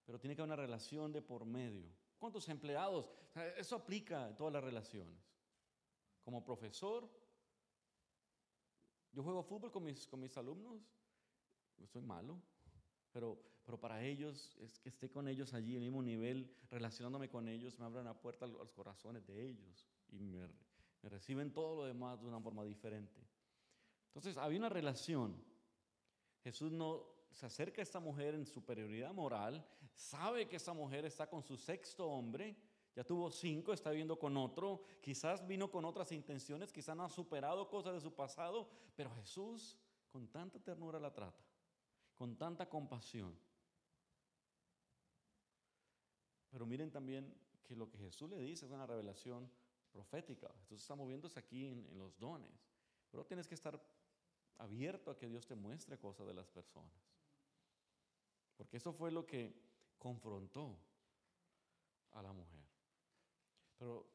[0.04, 1.94] pero tiene que haber una relación de por medio.
[2.18, 3.08] ¿Cuántos empleados?
[3.56, 5.32] eso aplica en todas las relaciones.
[6.24, 7.08] Como profesor,
[9.12, 10.82] yo juego fútbol con mis, con mis alumnos,
[11.78, 12.42] yo soy malo,
[13.12, 17.48] pero, pero para ellos es que esté con ellos allí, el mismo nivel, relacionándome con
[17.48, 20.50] ellos, me abren la puerta a los corazones de ellos y me
[21.08, 23.26] reciben todo lo demás de una forma diferente.
[24.08, 25.42] Entonces, había una relación.
[26.44, 31.30] Jesús no se acerca a esta mujer en superioridad moral, sabe que esta mujer está
[31.30, 32.58] con su sexto hombre,
[32.96, 37.10] Ya tuvo cinco, está viviendo con otro, quizás vino con otras intenciones, quizás no ha
[37.10, 39.78] superado cosas de su pasado, pero Jesús
[40.10, 41.46] con tanta ternura la trata,
[42.16, 43.38] con tanta compasión.
[46.50, 47.34] Pero miren también
[47.64, 49.50] que lo que Jesús le dice es una revelación
[49.92, 50.48] profética.
[50.48, 52.70] Entonces está moviéndose aquí en, en los dones.
[53.12, 53.82] Pero tienes que estar
[54.58, 56.94] abierto a que Dios te muestre cosas de las personas.
[58.56, 59.56] Porque eso fue lo que
[59.98, 60.78] confrontó
[62.12, 62.64] a la mujer.
[63.78, 64.06] Pero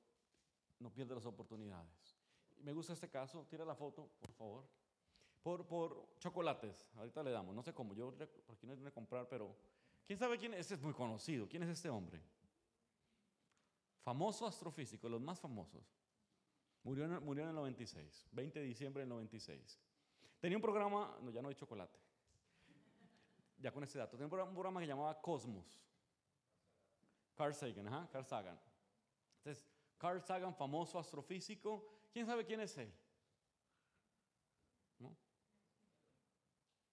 [0.79, 2.19] no pierde las oportunidades.
[2.59, 4.69] Me gusta este caso, tira la foto, por favor.
[5.43, 8.15] Por, por chocolates, ahorita le damos, no sé cómo, yo
[8.47, 9.55] por aquí no hay que comprar, pero
[10.07, 10.61] ¿quién sabe quién es?
[10.61, 11.47] Este es muy conocido.
[11.47, 12.23] ¿Quién es este hombre?
[14.05, 15.83] Famoso astrofísico, los más famosos.
[16.83, 19.81] Murió en, el 96, 20 de diciembre del 96.
[20.39, 21.99] Tenía un programa, no, ya no hay chocolate.
[23.59, 24.19] Ya con ese dato.
[24.19, 25.81] Tenía un programa, que llamaba Cosmos.
[27.35, 28.61] Carl Sagan, Carl Sagan.
[29.39, 29.65] Entonces,
[29.97, 32.93] Carl Sagan, famoso astrofísico, ¿quién sabe quién es él?
[34.99, 35.17] ¿No?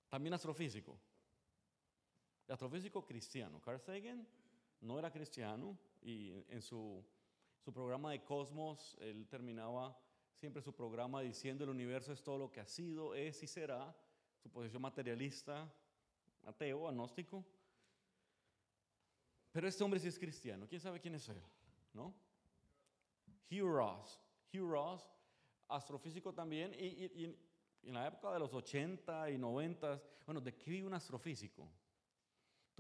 [0.08, 0.98] También astrofísico.
[2.48, 3.60] Astrofísico cristiano.
[3.60, 4.26] Carl Sagan
[4.80, 7.04] no era cristiano y en su,
[7.60, 9.98] su programa de Cosmos, él terminaba
[10.34, 13.96] siempre su programa diciendo el universo es todo lo que ha sido, es y será,
[14.42, 15.72] su posición materialista,
[16.46, 17.46] ateo, agnóstico.
[19.52, 21.42] Pero este hombre sí es cristiano, ¿quién sabe quién es él?
[21.94, 22.14] ¿No?
[23.52, 24.20] Hugh Ross.
[24.54, 25.08] Hugh Ross,
[25.68, 27.38] astrofísico también, y,
[27.84, 31.68] en la época de los 80 y 90, bueno, ¿de qué vive un astrofísico?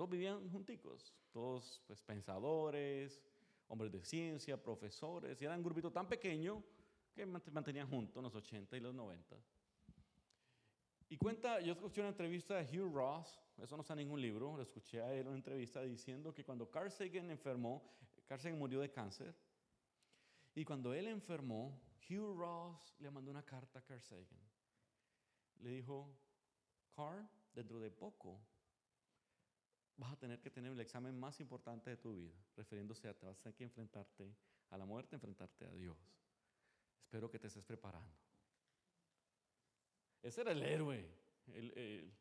[0.01, 3.21] Todos vivían junticos, todos pues, pensadores,
[3.67, 6.63] hombres de ciencia, profesores, y era un grupito tan pequeño
[7.13, 9.37] que mantenían juntos los 80 y los 90.
[11.07, 14.57] Y cuenta, yo escuché una entrevista de Hugh Ross, eso no está en ningún libro,
[14.57, 17.87] lo escuché a él en una entrevista diciendo que cuando Carl Sagan enfermó,
[18.25, 19.35] Carl Sagan murió de cáncer,
[20.55, 24.49] y cuando él enfermó, Hugh Ross le mandó una carta a Carl Sagan.
[25.59, 26.11] Le dijo,
[26.95, 28.41] Carl, dentro de poco
[29.97, 33.25] vas a tener que tener el examen más importante de tu vida, refiriéndose a te
[33.25, 34.35] vas a tener que enfrentarte
[34.69, 35.97] a la muerte, enfrentarte a Dios.
[37.03, 38.15] Espero que te estés preparando.
[40.21, 41.05] Ese era el héroe,
[41.47, 42.13] el,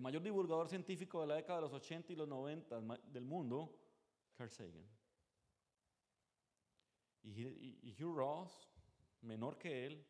[0.00, 3.76] mayor divulgador científico de la década de los 80 y los 90 del mundo,
[4.34, 4.86] Carl Sagan.
[7.22, 8.70] Y, Hugh Ross,
[9.22, 10.06] menor que él,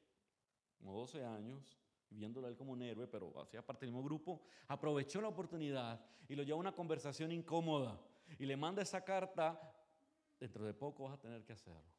[0.76, 1.78] como 12 años,
[2.10, 6.04] viéndolo a él como un héroe, pero hacía parte del mismo grupo, aprovechó la oportunidad
[6.28, 8.00] y lo llevó a una conversación incómoda
[8.38, 9.60] y le manda esa carta,
[10.38, 11.96] dentro de poco vas a tener que hacerlo.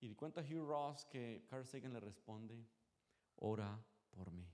[0.00, 2.66] Y cuenta Hugh Ross que Carl Sagan le responde,
[3.36, 4.48] ora por mí.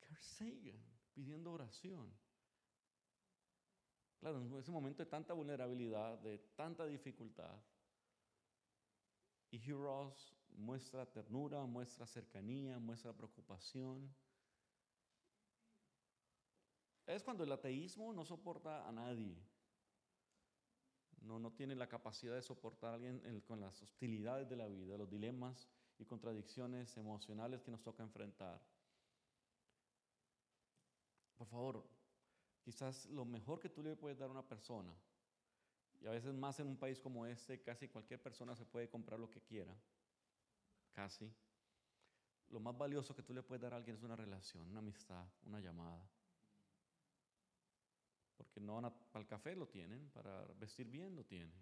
[0.00, 2.12] Carl Sagan pidiendo oración.
[4.18, 7.54] Claro, en ese momento de tanta vulnerabilidad, de tanta dificultad.
[9.50, 14.14] Y Hugh Ross muestra ternura, muestra cercanía, muestra preocupación.
[17.06, 19.36] Es cuando el ateísmo no soporta a nadie
[21.26, 24.96] no, no tiene la capacidad de soportar a alguien con las hostilidades de la vida,
[24.96, 28.60] los dilemas y contradicciones emocionales que nos toca enfrentar.
[31.36, 31.84] Por favor,
[32.62, 34.94] quizás lo mejor que tú le puedes dar a una persona,
[36.00, 39.18] y a veces más en un país como este, casi cualquier persona se puede comprar
[39.18, 39.74] lo que quiera,
[40.96, 41.30] casi.
[42.48, 45.26] Lo más valioso que tú le puedes dar a alguien es una relación, una amistad,
[45.42, 46.08] una llamada.
[48.36, 48.80] Porque no
[49.12, 51.54] para el café lo tienen, para vestir bien lo tienen,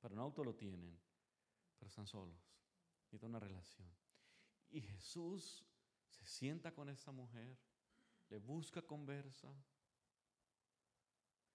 [0.00, 0.98] para un auto lo tienen,
[1.78, 2.38] pero están solos.
[3.00, 3.88] Necesitan una relación.
[4.70, 5.66] Y Jesús
[6.08, 7.58] se sienta con esta mujer,
[8.30, 9.52] le busca conversa.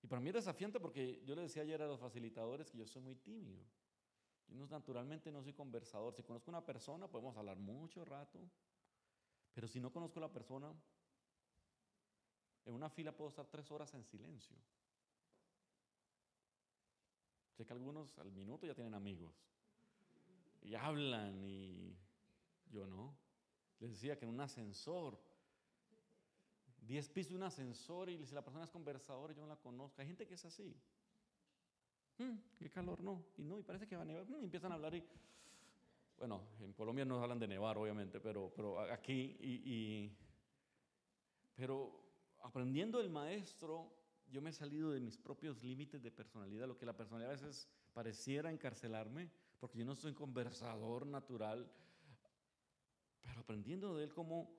[0.03, 2.85] Y para mí es desafiante porque yo le decía ayer a los facilitadores que yo
[2.85, 3.65] soy muy tímido.
[4.49, 6.13] Yo naturalmente no soy conversador.
[6.13, 8.39] Si conozco una persona podemos hablar mucho rato,
[9.53, 10.73] pero si no conozco a la persona,
[12.65, 14.55] en una fila puedo estar tres horas en silencio.
[17.55, 19.33] Sé que algunos al minuto ya tienen amigos
[20.61, 21.97] y hablan y
[22.69, 23.17] yo no.
[23.79, 25.19] Les decía que en un ascensor,
[26.81, 30.01] diez pisos de un ascensor y si la persona es conversadora yo no la conozco.
[30.01, 30.75] Hay gente que es así.
[32.17, 33.23] Mm, qué calor, no.
[33.37, 34.25] Y no, y parece que va a nevar.
[34.27, 35.03] Mm, empiezan a hablar y...
[36.17, 40.17] Bueno, en Colombia no hablan de nevar, obviamente, pero, pero aquí y
[41.57, 41.91] pero
[42.43, 43.91] aprendiendo del maestro,
[44.29, 47.35] yo me he salido de mis propios límites de personalidad, lo que la personalidad a
[47.35, 51.67] veces pareciera encarcelarme, porque yo no soy conversador natural,
[53.23, 54.55] pero aprendiendo de él cómo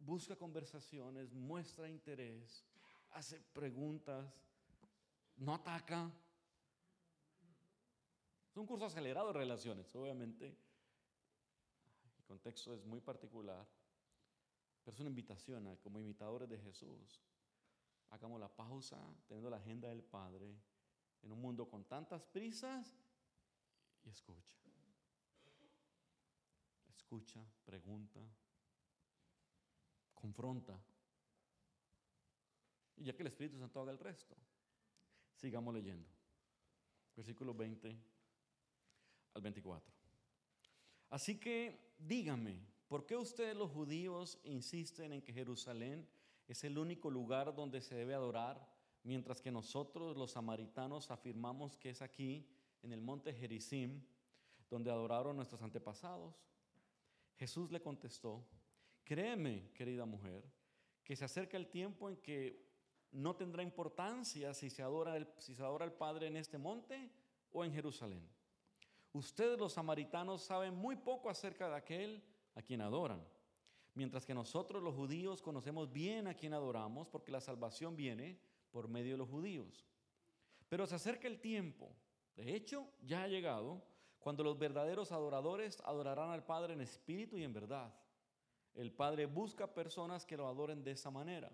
[0.00, 2.66] busca conversaciones, muestra interés,
[3.12, 4.26] hace preguntas,
[5.36, 6.10] no ataca,
[8.60, 10.56] un curso acelerado de relaciones, obviamente.
[12.18, 13.66] El contexto es muy particular,
[14.84, 17.20] pero es una invitación a, como imitadores de Jesús.
[18.10, 20.54] Hagamos la pausa, teniendo la agenda del Padre,
[21.22, 22.96] en un mundo con tantas prisas,
[24.04, 24.56] y escucha.
[26.88, 28.20] Escucha, pregunta,
[30.14, 30.78] confronta.
[32.96, 34.36] Y ya que el Espíritu Santo haga el resto,
[35.34, 36.08] sigamos leyendo.
[37.16, 38.09] Versículo 20
[39.34, 39.92] al 24.
[41.10, 46.08] Así que dígame, ¿por qué ustedes los judíos insisten en que Jerusalén
[46.46, 48.68] es el único lugar donde se debe adorar,
[49.02, 52.48] mientras que nosotros los samaritanos afirmamos que es aquí,
[52.82, 54.02] en el monte Gerizim,
[54.68, 56.34] donde adoraron nuestros antepasados?
[57.36, 58.46] Jesús le contestó,
[59.04, 60.44] créeme, querida mujer,
[61.02, 62.70] que se acerca el tiempo en que
[63.12, 67.10] no tendrá importancia si se adora si se adora al Padre en este monte
[67.50, 68.28] o en Jerusalén.
[69.12, 72.22] Ustedes los samaritanos saben muy poco acerca de aquel
[72.54, 73.26] a quien adoran,
[73.94, 78.38] mientras que nosotros los judíos conocemos bien a quien adoramos porque la salvación viene
[78.70, 79.84] por medio de los judíos.
[80.68, 81.92] Pero se acerca el tiempo,
[82.36, 83.82] de hecho ya ha llegado,
[84.20, 87.92] cuando los verdaderos adoradores adorarán al Padre en espíritu y en verdad.
[88.74, 91.50] El Padre busca personas que lo adoren de esa manera.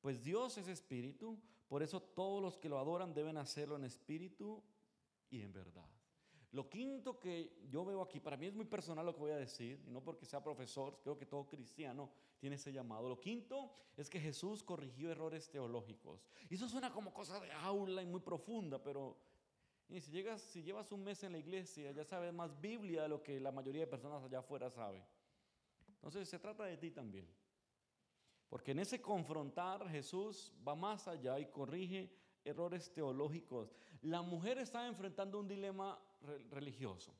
[0.00, 1.38] Pues Dios es espíritu,
[1.68, 4.62] por eso todos los que lo adoran deben hacerlo en espíritu
[5.30, 5.95] y en verdad.
[6.52, 9.36] Lo quinto que yo veo aquí, para mí es muy personal lo que voy a
[9.36, 13.08] decir, y no porque sea profesor, creo que todo cristiano tiene ese llamado.
[13.08, 16.28] Lo quinto es que Jesús corrigió errores teológicos.
[16.48, 19.16] Y eso suena como cosa de aula y muy profunda, pero
[19.88, 23.22] si, llegas, si llevas un mes en la iglesia, ya sabes más Biblia de lo
[23.22, 25.04] que la mayoría de personas allá afuera sabe.
[25.88, 27.28] Entonces se trata de ti también.
[28.48, 32.12] Porque en ese confrontar Jesús va más allá y corrige
[32.44, 33.74] errores teológicos.
[34.02, 35.98] La mujer está enfrentando un dilema
[36.50, 37.14] religioso.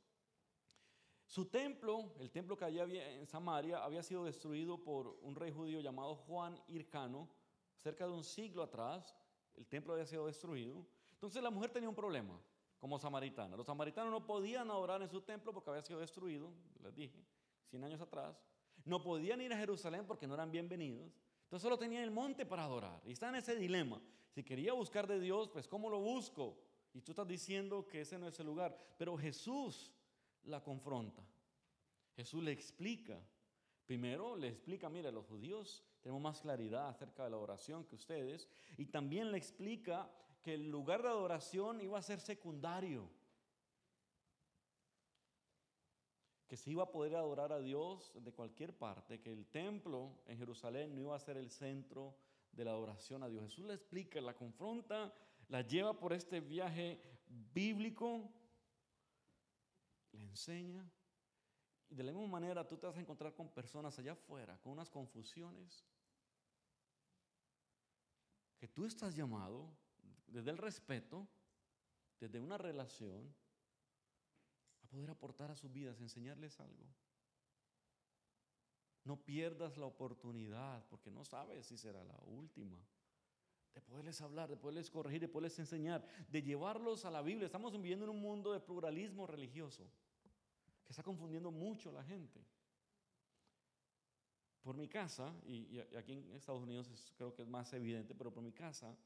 [1.26, 5.80] Su templo, el templo que había en Samaria, había sido destruido por un rey judío
[5.80, 7.28] llamado Juan Hircano,
[7.76, 9.14] cerca de un siglo atrás.
[9.54, 10.86] El templo había sido destruido.
[11.12, 12.40] Entonces la mujer tenía un problema
[12.78, 13.56] como samaritana.
[13.56, 17.24] Los samaritanos no podían adorar en su templo porque había sido destruido, les dije,
[17.70, 18.40] 100 años atrás.
[18.84, 21.12] No podían ir a Jerusalén porque no eran bienvenidos.
[21.44, 23.00] Entonces solo tenían el monte para adorar.
[23.04, 24.00] Y está en ese dilema.
[24.30, 26.56] Si quería buscar de Dios, pues ¿cómo lo busco?
[26.96, 28.74] Y tú estás diciendo que ese no es el lugar.
[28.96, 29.92] Pero Jesús
[30.44, 31.22] la confronta.
[32.14, 33.20] Jesús le explica.
[33.84, 38.48] Primero le explica, mire, los judíos tenemos más claridad acerca de la oración que ustedes.
[38.78, 43.10] Y también le explica que el lugar de adoración iba a ser secundario.
[46.46, 50.38] que se iba a poder adorar a Dios de cualquier parte, que el templo en
[50.38, 52.14] Jerusalén no iba a ser el centro
[52.52, 53.42] de la adoración a Dios.
[53.46, 55.12] Jesús la explica, la confronta,
[55.48, 57.00] la lleva por este viaje
[57.52, 58.30] bíblico,
[60.12, 60.90] le enseña.
[61.88, 64.72] Y de la misma manera tú te vas a encontrar con personas allá afuera, con
[64.72, 65.84] unas confusiones,
[68.58, 69.70] que tú estás llamado
[70.26, 71.28] desde el respeto,
[72.18, 73.32] desde una relación,
[74.86, 76.86] poder aportar a sus vidas, enseñarles algo.
[79.04, 82.78] No pierdas la oportunidad, porque no sabes si será la última,
[83.76, 87.44] de poderles hablar, de poderles corregir, de poderles enseñar, de llevarlos a la Biblia.
[87.44, 89.86] Estamos viviendo en un mundo de pluralismo religioso
[90.82, 92.40] que está confundiendo mucho a la gente.
[94.62, 98.42] Por mi casa, y, aquí en Estados Unidos creo que es más evidente, pero por
[98.42, 98.96] mi casa,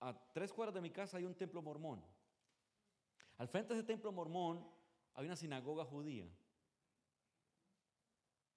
[0.00, 2.02] a tres cuadras de mi casa hay un templo mormón.
[3.38, 4.68] Al frente de ese templo mormón
[5.14, 6.28] hay una sinagoga judía.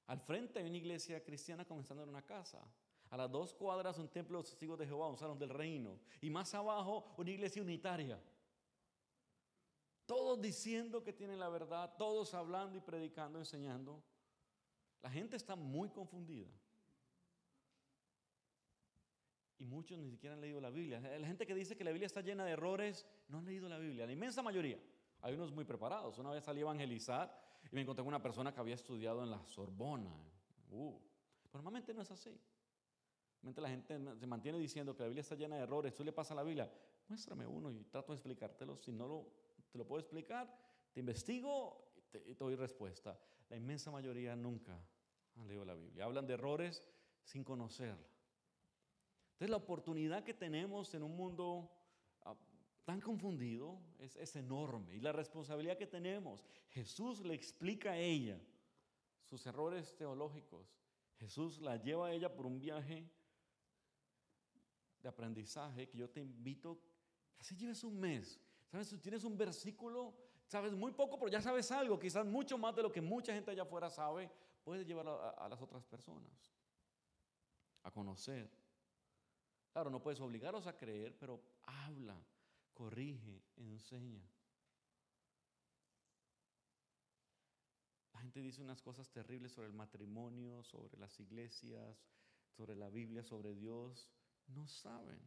[0.07, 2.59] Al frente hay una iglesia cristiana comenzando en una casa.
[3.13, 5.99] A las dos cuadras un templo de los testigos de Jehová, un salón del reino.
[6.19, 8.19] Y más abajo una iglesia unitaria.
[10.07, 14.03] Todos diciendo que tienen la verdad, todos hablando y predicando, enseñando.
[15.03, 16.49] La gente está muy confundida.
[19.59, 20.99] Y muchos ni siquiera han leído la Biblia.
[20.99, 23.77] La gente que dice que la Biblia está llena de errores, no han leído la
[23.77, 24.07] Biblia.
[24.07, 24.79] La inmensa mayoría.
[25.21, 26.17] Hay unos muy preparados.
[26.17, 27.31] Una vez salí a evangelizar
[27.71, 30.17] y me encontré con una persona que había estudiado en la Sorbona.
[30.71, 30.99] Uh,
[31.53, 32.41] normalmente no es así.
[33.43, 35.93] La gente se mantiene diciendo que la Biblia está llena de errores.
[35.93, 36.71] Tú le pasas la Biblia,
[37.09, 38.77] muéstrame uno y trato de explicártelo.
[38.77, 39.27] Si no lo,
[39.69, 40.57] te lo puedo explicar,
[40.93, 42.01] te investigo y
[42.35, 43.19] te, doy respuesta.
[43.49, 44.79] La inmensa mayoría nunca
[45.35, 46.05] han leído la Biblia.
[46.05, 46.87] Hablan de errores
[47.23, 48.07] sin conocerla.
[49.33, 51.69] Entonces la oportunidad que tenemos en un mundo
[52.85, 54.95] tan confundido es, es enorme.
[54.95, 58.39] Y la responsabilidad que tenemos, Jesús le explica a ella
[59.23, 60.77] sus errores teológicos.
[61.17, 63.09] Jesús la lleva a ella por un viaje
[65.03, 66.79] de aprendizaje que yo te invito,
[67.37, 68.39] así lleves un mes.
[68.71, 68.87] ¿Sabes?
[68.87, 70.15] Si tienes un versículo,
[70.47, 73.51] sabes muy poco, pero ya sabes algo, quizás mucho más de lo que mucha gente
[73.51, 74.31] allá afuera sabe,
[74.63, 76.55] puedes llevar a, las otras personas
[77.83, 78.49] a conocer.
[79.71, 82.17] Claro, no puedes obligarlos a creer, pero habla,
[82.73, 84.23] corrige, enseña.
[88.13, 92.07] La gente dice unas cosas terribles sobre el matrimonio, sobre las iglesias,
[92.47, 94.07] sobre la Biblia, sobre Dios.
[94.53, 95.19] No saben.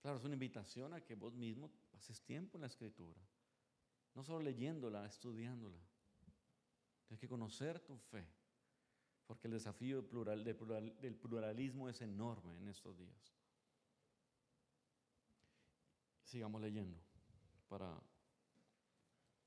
[0.00, 3.20] Claro, es una invitación a que vos mismo pases tiempo en la escritura.
[4.14, 5.80] No solo leyéndola, estudiándola.
[7.06, 8.26] Tienes que conocer tu fe.
[9.26, 13.34] Porque el desafío plural, del pluralismo es enorme en estos días.
[16.22, 17.00] Sigamos leyendo
[17.68, 17.98] para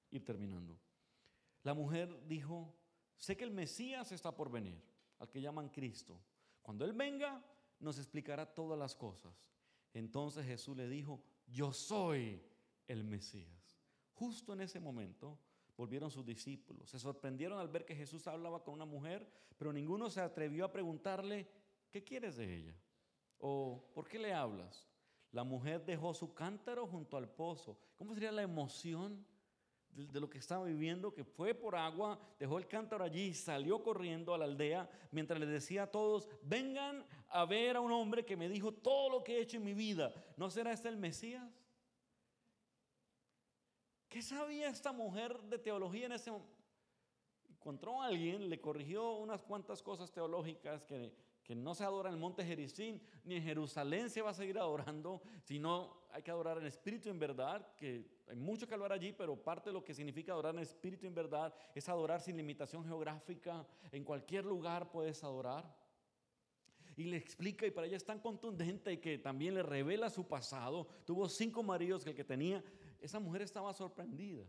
[0.09, 0.79] ir terminando.
[1.63, 2.73] La mujer dijo,
[3.15, 4.81] sé que el Mesías está por venir,
[5.19, 6.19] al que llaman Cristo.
[6.61, 7.43] Cuando Él venga,
[7.79, 9.33] nos explicará todas las cosas.
[9.93, 12.41] Entonces Jesús le dijo, yo soy
[12.87, 13.77] el Mesías.
[14.13, 15.39] Justo en ese momento
[15.75, 16.89] volvieron sus discípulos.
[16.89, 20.71] Se sorprendieron al ver que Jesús hablaba con una mujer, pero ninguno se atrevió a
[20.71, 21.47] preguntarle,
[21.89, 22.75] ¿qué quieres de ella?
[23.39, 24.87] ¿O por qué le hablas?
[25.31, 27.79] La mujer dejó su cántaro junto al pozo.
[27.95, 29.25] ¿Cómo sería la emoción
[29.91, 31.13] de, lo que estaba viviendo?
[31.13, 35.45] Que fue por agua, dejó el cántaro allí salió corriendo a la aldea mientras le
[35.45, 39.37] decía a todos, vengan a ver a un hombre que me dijo todo lo que
[39.37, 40.13] he hecho en mi vida.
[40.37, 41.49] ¿No será este el Mesías?
[44.09, 46.55] ¿Qué sabía esta mujer de teología en ese momento?
[47.49, 51.13] Encontró a alguien, le corrigió unas cuantas cosas teológicas que,
[51.47, 54.59] que no se adora en el monte Jericín, ni en Jerusalén se va a seguir
[54.59, 59.13] adorando, sino hay que adorar en espíritu en verdad, que hay mucho que hablar allí,
[59.13, 62.83] pero parte de lo que significa adorar en espíritu en verdad es adorar sin limitación
[62.83, 65.73] geográfica, en cualquier lugar puedes adorar
[66.97, 70.27] y le explica y para ella es tan contundente y que también le revela su
[70.27, 70.85] pasado.
[71.05, 72.61] Tuvo cinco maridos que el que tenía,
[72.99, 74.43] esa mujer estaba sorprendida.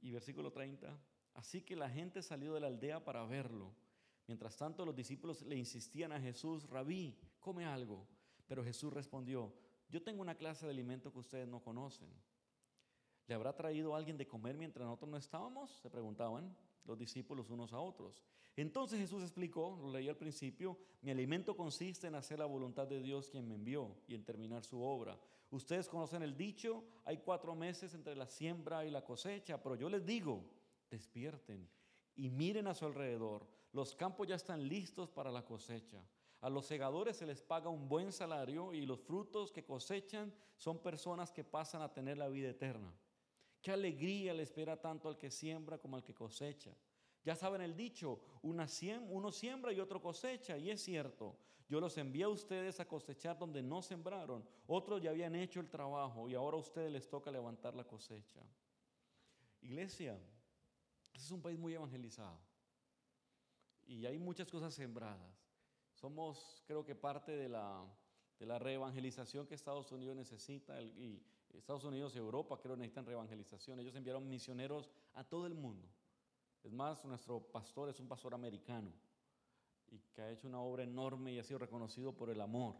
[0.00, 0.96] Y versículo 30,
[1.36, 3.72] así que la gente salió de la aldea para verlo.
[4.26, 8.06] Mientras tanto los discípulos le insistían a Jesús, rabí, come algo.
[8.46, 9.52] Pero Jesús respondió,
[9.88, 12.08] yo tengo una clase de alimento que ustedes no conocen.
[13.28, 15.70] ¿Le habrá traído alguien de comer mientras nosotros no estábamos?
[15.82, 18.24] Se preguntaban los discípulos unos a otros.
[18.56, 23.02] Entonces Jesús explicó, lo leí al principio, mi alimento consiste en hacer la voluntad de
[23.02, 25.18] Dios quien me envió y en terminar su obra.
[25.50, 29.88] Ustedes conocen el dicho, hay cuatro meses entre la siembra y la cosecha, pero yo
[29.88, 30.42] les digo,
[30.90, 31.68] despierten
[32.14, 33.46] y miren a su alrededor.
[33.72, 36.02] Los campos ya están listos para la cosecha.
[36.40, 40.78] A los segadores se les paga un buen salario y los frutos que cosechan son
[40.82, 42.94] personas que pasan a tener la vida eterna.
[43.60, 46.72] Qué alegría le espera tanto al que siembra como al que cosecha.
[47.24, 51.36] Ya saben el dicho, uno siembra y otro cosecha, y es cierto.
[51.68, 54.46] Yo los envié a ustedes a cosechar donde no sembraron.
[54.68, 58.40] Otros ya habían hecho el trabajo y ahora a ustedes les toca levantar la cosecha.
[59.62, 60.16] Iglesia,
[61.16, 62.38] este es un país muy evangelizado
[63.86, 65.34] y hay muchas cosas sembradas.
[65.94, 67.82] Somos, creo que, parte de la,
[68.38, 73.80] de la reevangelización que Estados Unidos necesita y Estados Unidos y Europa creo necesitan reevangelización.
[73.80, 75.88] Ellos enviaron misioneros a todo el mundo.
[76.62, 78.92] Es más, nuestro pastor es un pastor americano
[79.88, 82.76] y que ha hecho una obra enorme y ha sido reconocido por el amor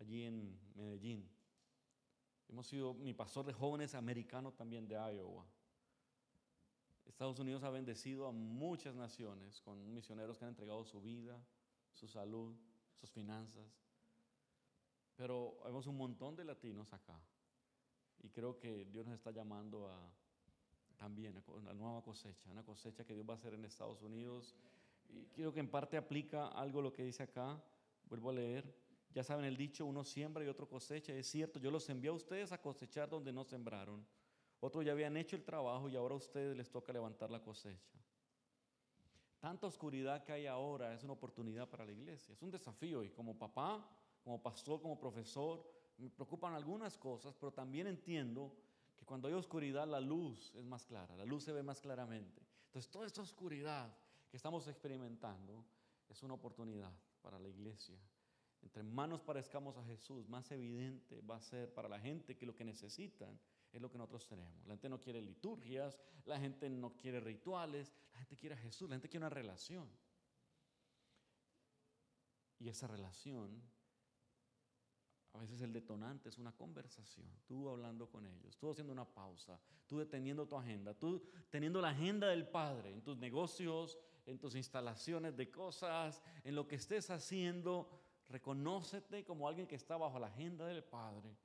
[0.00, 1.30] allí en Medellín.
[2.48, 5.46] Hemos sido, mi pastor de jóvenes americano también de Iowa.
[7.06, 11.40] Estados Unidos ha bendecido a muchas naciones con misioneros que han entregado su vida,
[11.92, 12.54] su salud,
[13.00, 13.64] sus finanzas.
[15.16, 17.18] Pero vemos un montón de latinos acá.
[18.22, 19.98] Y creo que Dios nos está llamando a,
[20.96, 24.54] también una nueva cosecha, una cosecha que Dios va a hacer en Estados Unidos.
[25.08, 27.62] Y quiero que en parte aplica algo lo que dice acá.
[28.08, 28.74] Vuelvo a leer.
[29.14, 31.14] Ya saben el dicho, uno siembra y otro cosecha.
[31.14, 34.06] Es cierto, yo los envié a ustedes a cosechar donde no sembraron.
[34.60, 37.98] Otros ya habían hecho el trabajo y ahora a ustedes les toca levantar la cosecha.
[39.38, 42.32] Tanta oscuridad que hay ahora es una oportunidad para la iglesia.
[42.32, 43.86] Es un desafío y como papá,
[44.24, 45.62] como pastor, como profesor,
[45.98, 48.56] me preocupan algunas cosas, pero también entiendo
[48.96, 52.42] que cuando hay oscuridad la luz es más clara, la luz se ve más claramente.
[52.66, 53.94] Entonces toda esta oscuridad
[54.30, 55.64] que estamos experimentando
[56.08, 56.92] es una oportunidad
[57.22, 57.96] para la iglesia.
[58.62, 62.46] Entre más nos parezcamos a Jesús, más evidente va a ser para la gente que
[62.46, 63.38] lo que necesitan
[63.76, 64.66] es lo que nosotros tenemos.
[64.66, 68.88] La gente no quiere liturgias, la gente no quiere rituales, la gente quiere a Jesús,
[68.88, 69.88] la gente quiere una relación.
[72.58, 73.62] Y esa relación
[75.34, 79.60] a veces el detonante es una conversación, tú hablando con ellos, tú haciendo una pausa,
[79.86, 84.54] tú deteniendo tu agenda, tú teniendo la agenda del Padre en tus negocios, en tus
[84.54, 87.90] instalaciones de cosas, en lo que estés haciendo,
[88.28, 91.36] Reconócete como alguien que está bajo la agenda del Padre.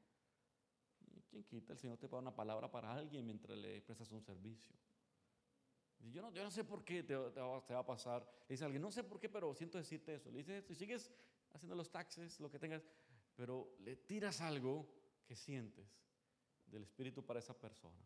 [1.32, 1.74] ¿Y quién quita?
[1.74, 4.76] El Señor te paga una palabra para alguien mientras le prestas un servicio.
[6.12, 8.28] Yo no, yo no sé por qué te, va, a pasar.
[8.48, 10.32] Le dice a alguien, no sé por qué, pero siento decirte eso.
[10.32, 11.12] Le dice, si sigues
[11.54, 12.84] haciendo los taxes, lo que tengas,
[13.36, 14.88] pero le tiras algo
[15.26, 15.88] que sientes
[16.66, 18.04] del Espíritu para esa persona.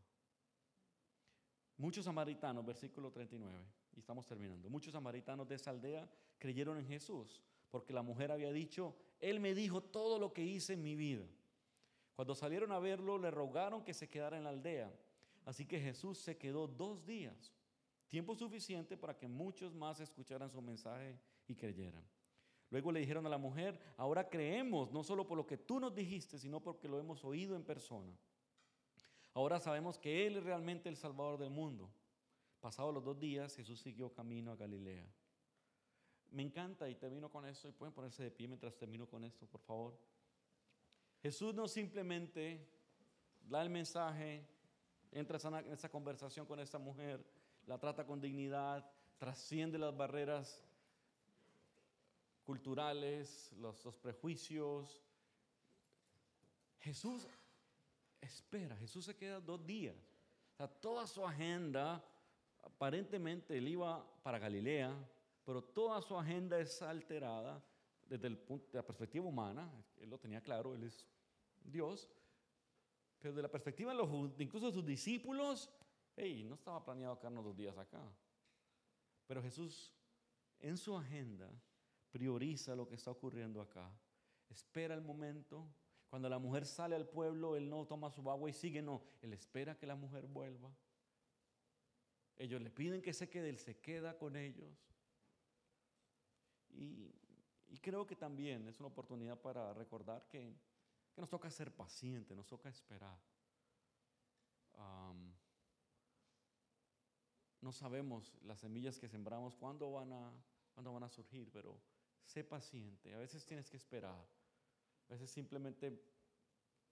[1.78, 3.66] Muchos samaritanos, versículo 39,
[3.96, 7.42] y estamos terminando, muchos samaritanos de esa aldea creyeron en Jesús
[7.76, 11.26] porque la mujer había dicho, Él me dijo todo lo que hice en mi vida.
[12.16, 14.92] Cuando salieron a verlo, le rogaron que se quedara en la aldea.
[15.46, 17.54] Así que Jesús se quedó dos días,
[18.08, 22.04] tiempo suficiente para que muchos más escucharan su mensaje y creyeran.
[22.72, 25.94] Luego le dijeron a la mujer, ahora creemos, no solo por lo que tú nos
[25.94, 28.12] dijiste, sino porque lo hemos oído en persona.
[29.34, 31.92] Ahora sabemos que Él es realmente el Salvador del mundo.
[32.60, 35.06] Pasados los dos días, Jesús siguió camino a Galilea.
[36.32, 39.46] Me encanta y termino con esto y pueden ponerse de pie mientras termino con esto,
[39.46, 39.98] por favor.
[41.26, 42.64] Jesús no simplemente
[43.50, 44.48] da el mensaje,
[45.12, 47.26] entra en esa conversación con esta mujer,
[47.66, 50.64] la trata con dignidad, trasciende las barreras
[52.46, 55.02] culturales, los, prejuicios.
[56.82, 57.28] Jesús
[58.22, 59.96] espera, Jesús se queda dos días.
[60.80, 62.06] toda su agenda,
[62.62, 64.94] aparentemente él iba para Galilea,
[65.44, 67.66] pero toda su agenda es alterada
[68.06, 69.68] desde el punto, de la perspectiva humana,
[69.98, 71.04] él lo tenía claro, él es
[71.66, 72.10] Dios,
[73.20, 74.10] pero de la perspectiva de los,
[74.40, 75.70] incluso de sus discípulos,
[76.16, 78.02] hey, no estaba planeado quedarnos dos días acá.
[79.28, 79.94] Pero Jesús
[80.60, 81.50] en su agenda
[82.12, 83.92] prioriza lo que está ocurriendo acá,
[84.50, 85.68] espera el momento.
[86.10, 89.34] Cuando la mujer sale al pueblo, él no toma su agua y sigue, no, él
[89.34, 90.72] espera que la mujer vuelva.
[92.38, 94.86] Ellos le piden que se quede, él se queda con ellos.
[96.70, 97.12] Y,
[97.82, 100.56] creo que también es una oportunidad para recordar que,
[101.16, 103.18] nos toca ser pacientes, nos toca esperar.
[107.66, 111.82] no sabemos las semillas que sembramos cuándo van, a, surgir, pero
[112.24, 113.12] sé paciente.
[113.16, 114.24] A veces tienes que esperar.
[115.10, 116.00] A veces simplemente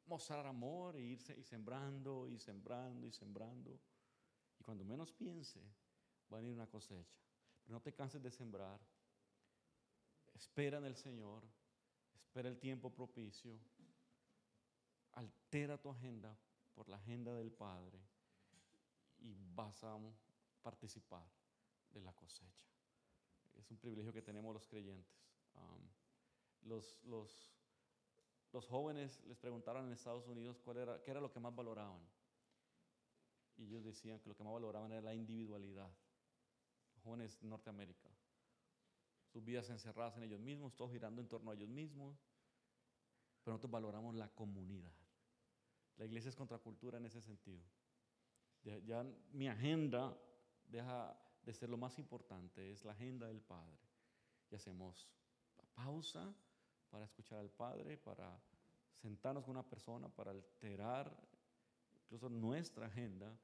[0.07, 3.79] mostrar amor e irse sembrando y sembrando y sembrando.
[4.59, 5.61] Y cuando menos piense,
[6.31, 7.19] va a venir una cosecha.
[7.67, 8.79] No te canses de sembrar.
[10.33, 11.43] Espera en el Señor,
[12.15, 13.59] espera el tiempo propicio,
[15.13, 16.37] altera tu agenda
[16.73, 17.99] por la agenda del Padre
[19.19, 19.97] y vas a
[20.61, 21.25] participar
[21.91, 22.65] de la cosecha.
[23.55, 25.15] Es un privilegio que tenemos los creyentes.
[25.55, 27.49] Um, los, los,
[28.51, 30.59] los, jóvenes les preguntaron en Estados Unidos
[31.05, 32.01] qué era lo que más valoraban.
[33.57, 35.91] Y ellos decían que lo que más valoraban era la individualidad.
[36.95, 38.09] Los jóvenes de Norteamérica
[39.33, 42.15] sus vidas encerradas en ellos mismos, todos girando en torno a ellos mismos,
[43.43, 44.93] pero nosotros valoramos la comunidad.
[45.97, 47.63] La iglesia es contracultura en ese sentido.
[48.63, 50.17] Ya mi agenda
[50.69, 53.77] deja de ser lo más importante, es la agenda del Padre.
[54.49, 55.09] Y hacemos
[55.73, 56.33] pausa
[56.89, 58.39] para escuchar al Padre, para
[58.93, 61.11] sentarnos con una persona, para alterar
[62.03, 63.35] incluso nuestra agenda,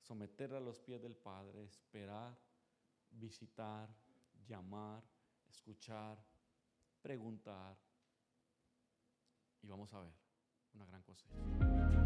[0.00, 2.36] someterla a los pies del Padre, esperar,
[3.10, 3.88] visitar,
[4.46, 5.02] llamar,
[5.48, 6.18] escuchar,
[7.02, 7.76] preguntar
[9.62, 10.23] y vamos a ver
[10.74, 12.03] una gran cosecha.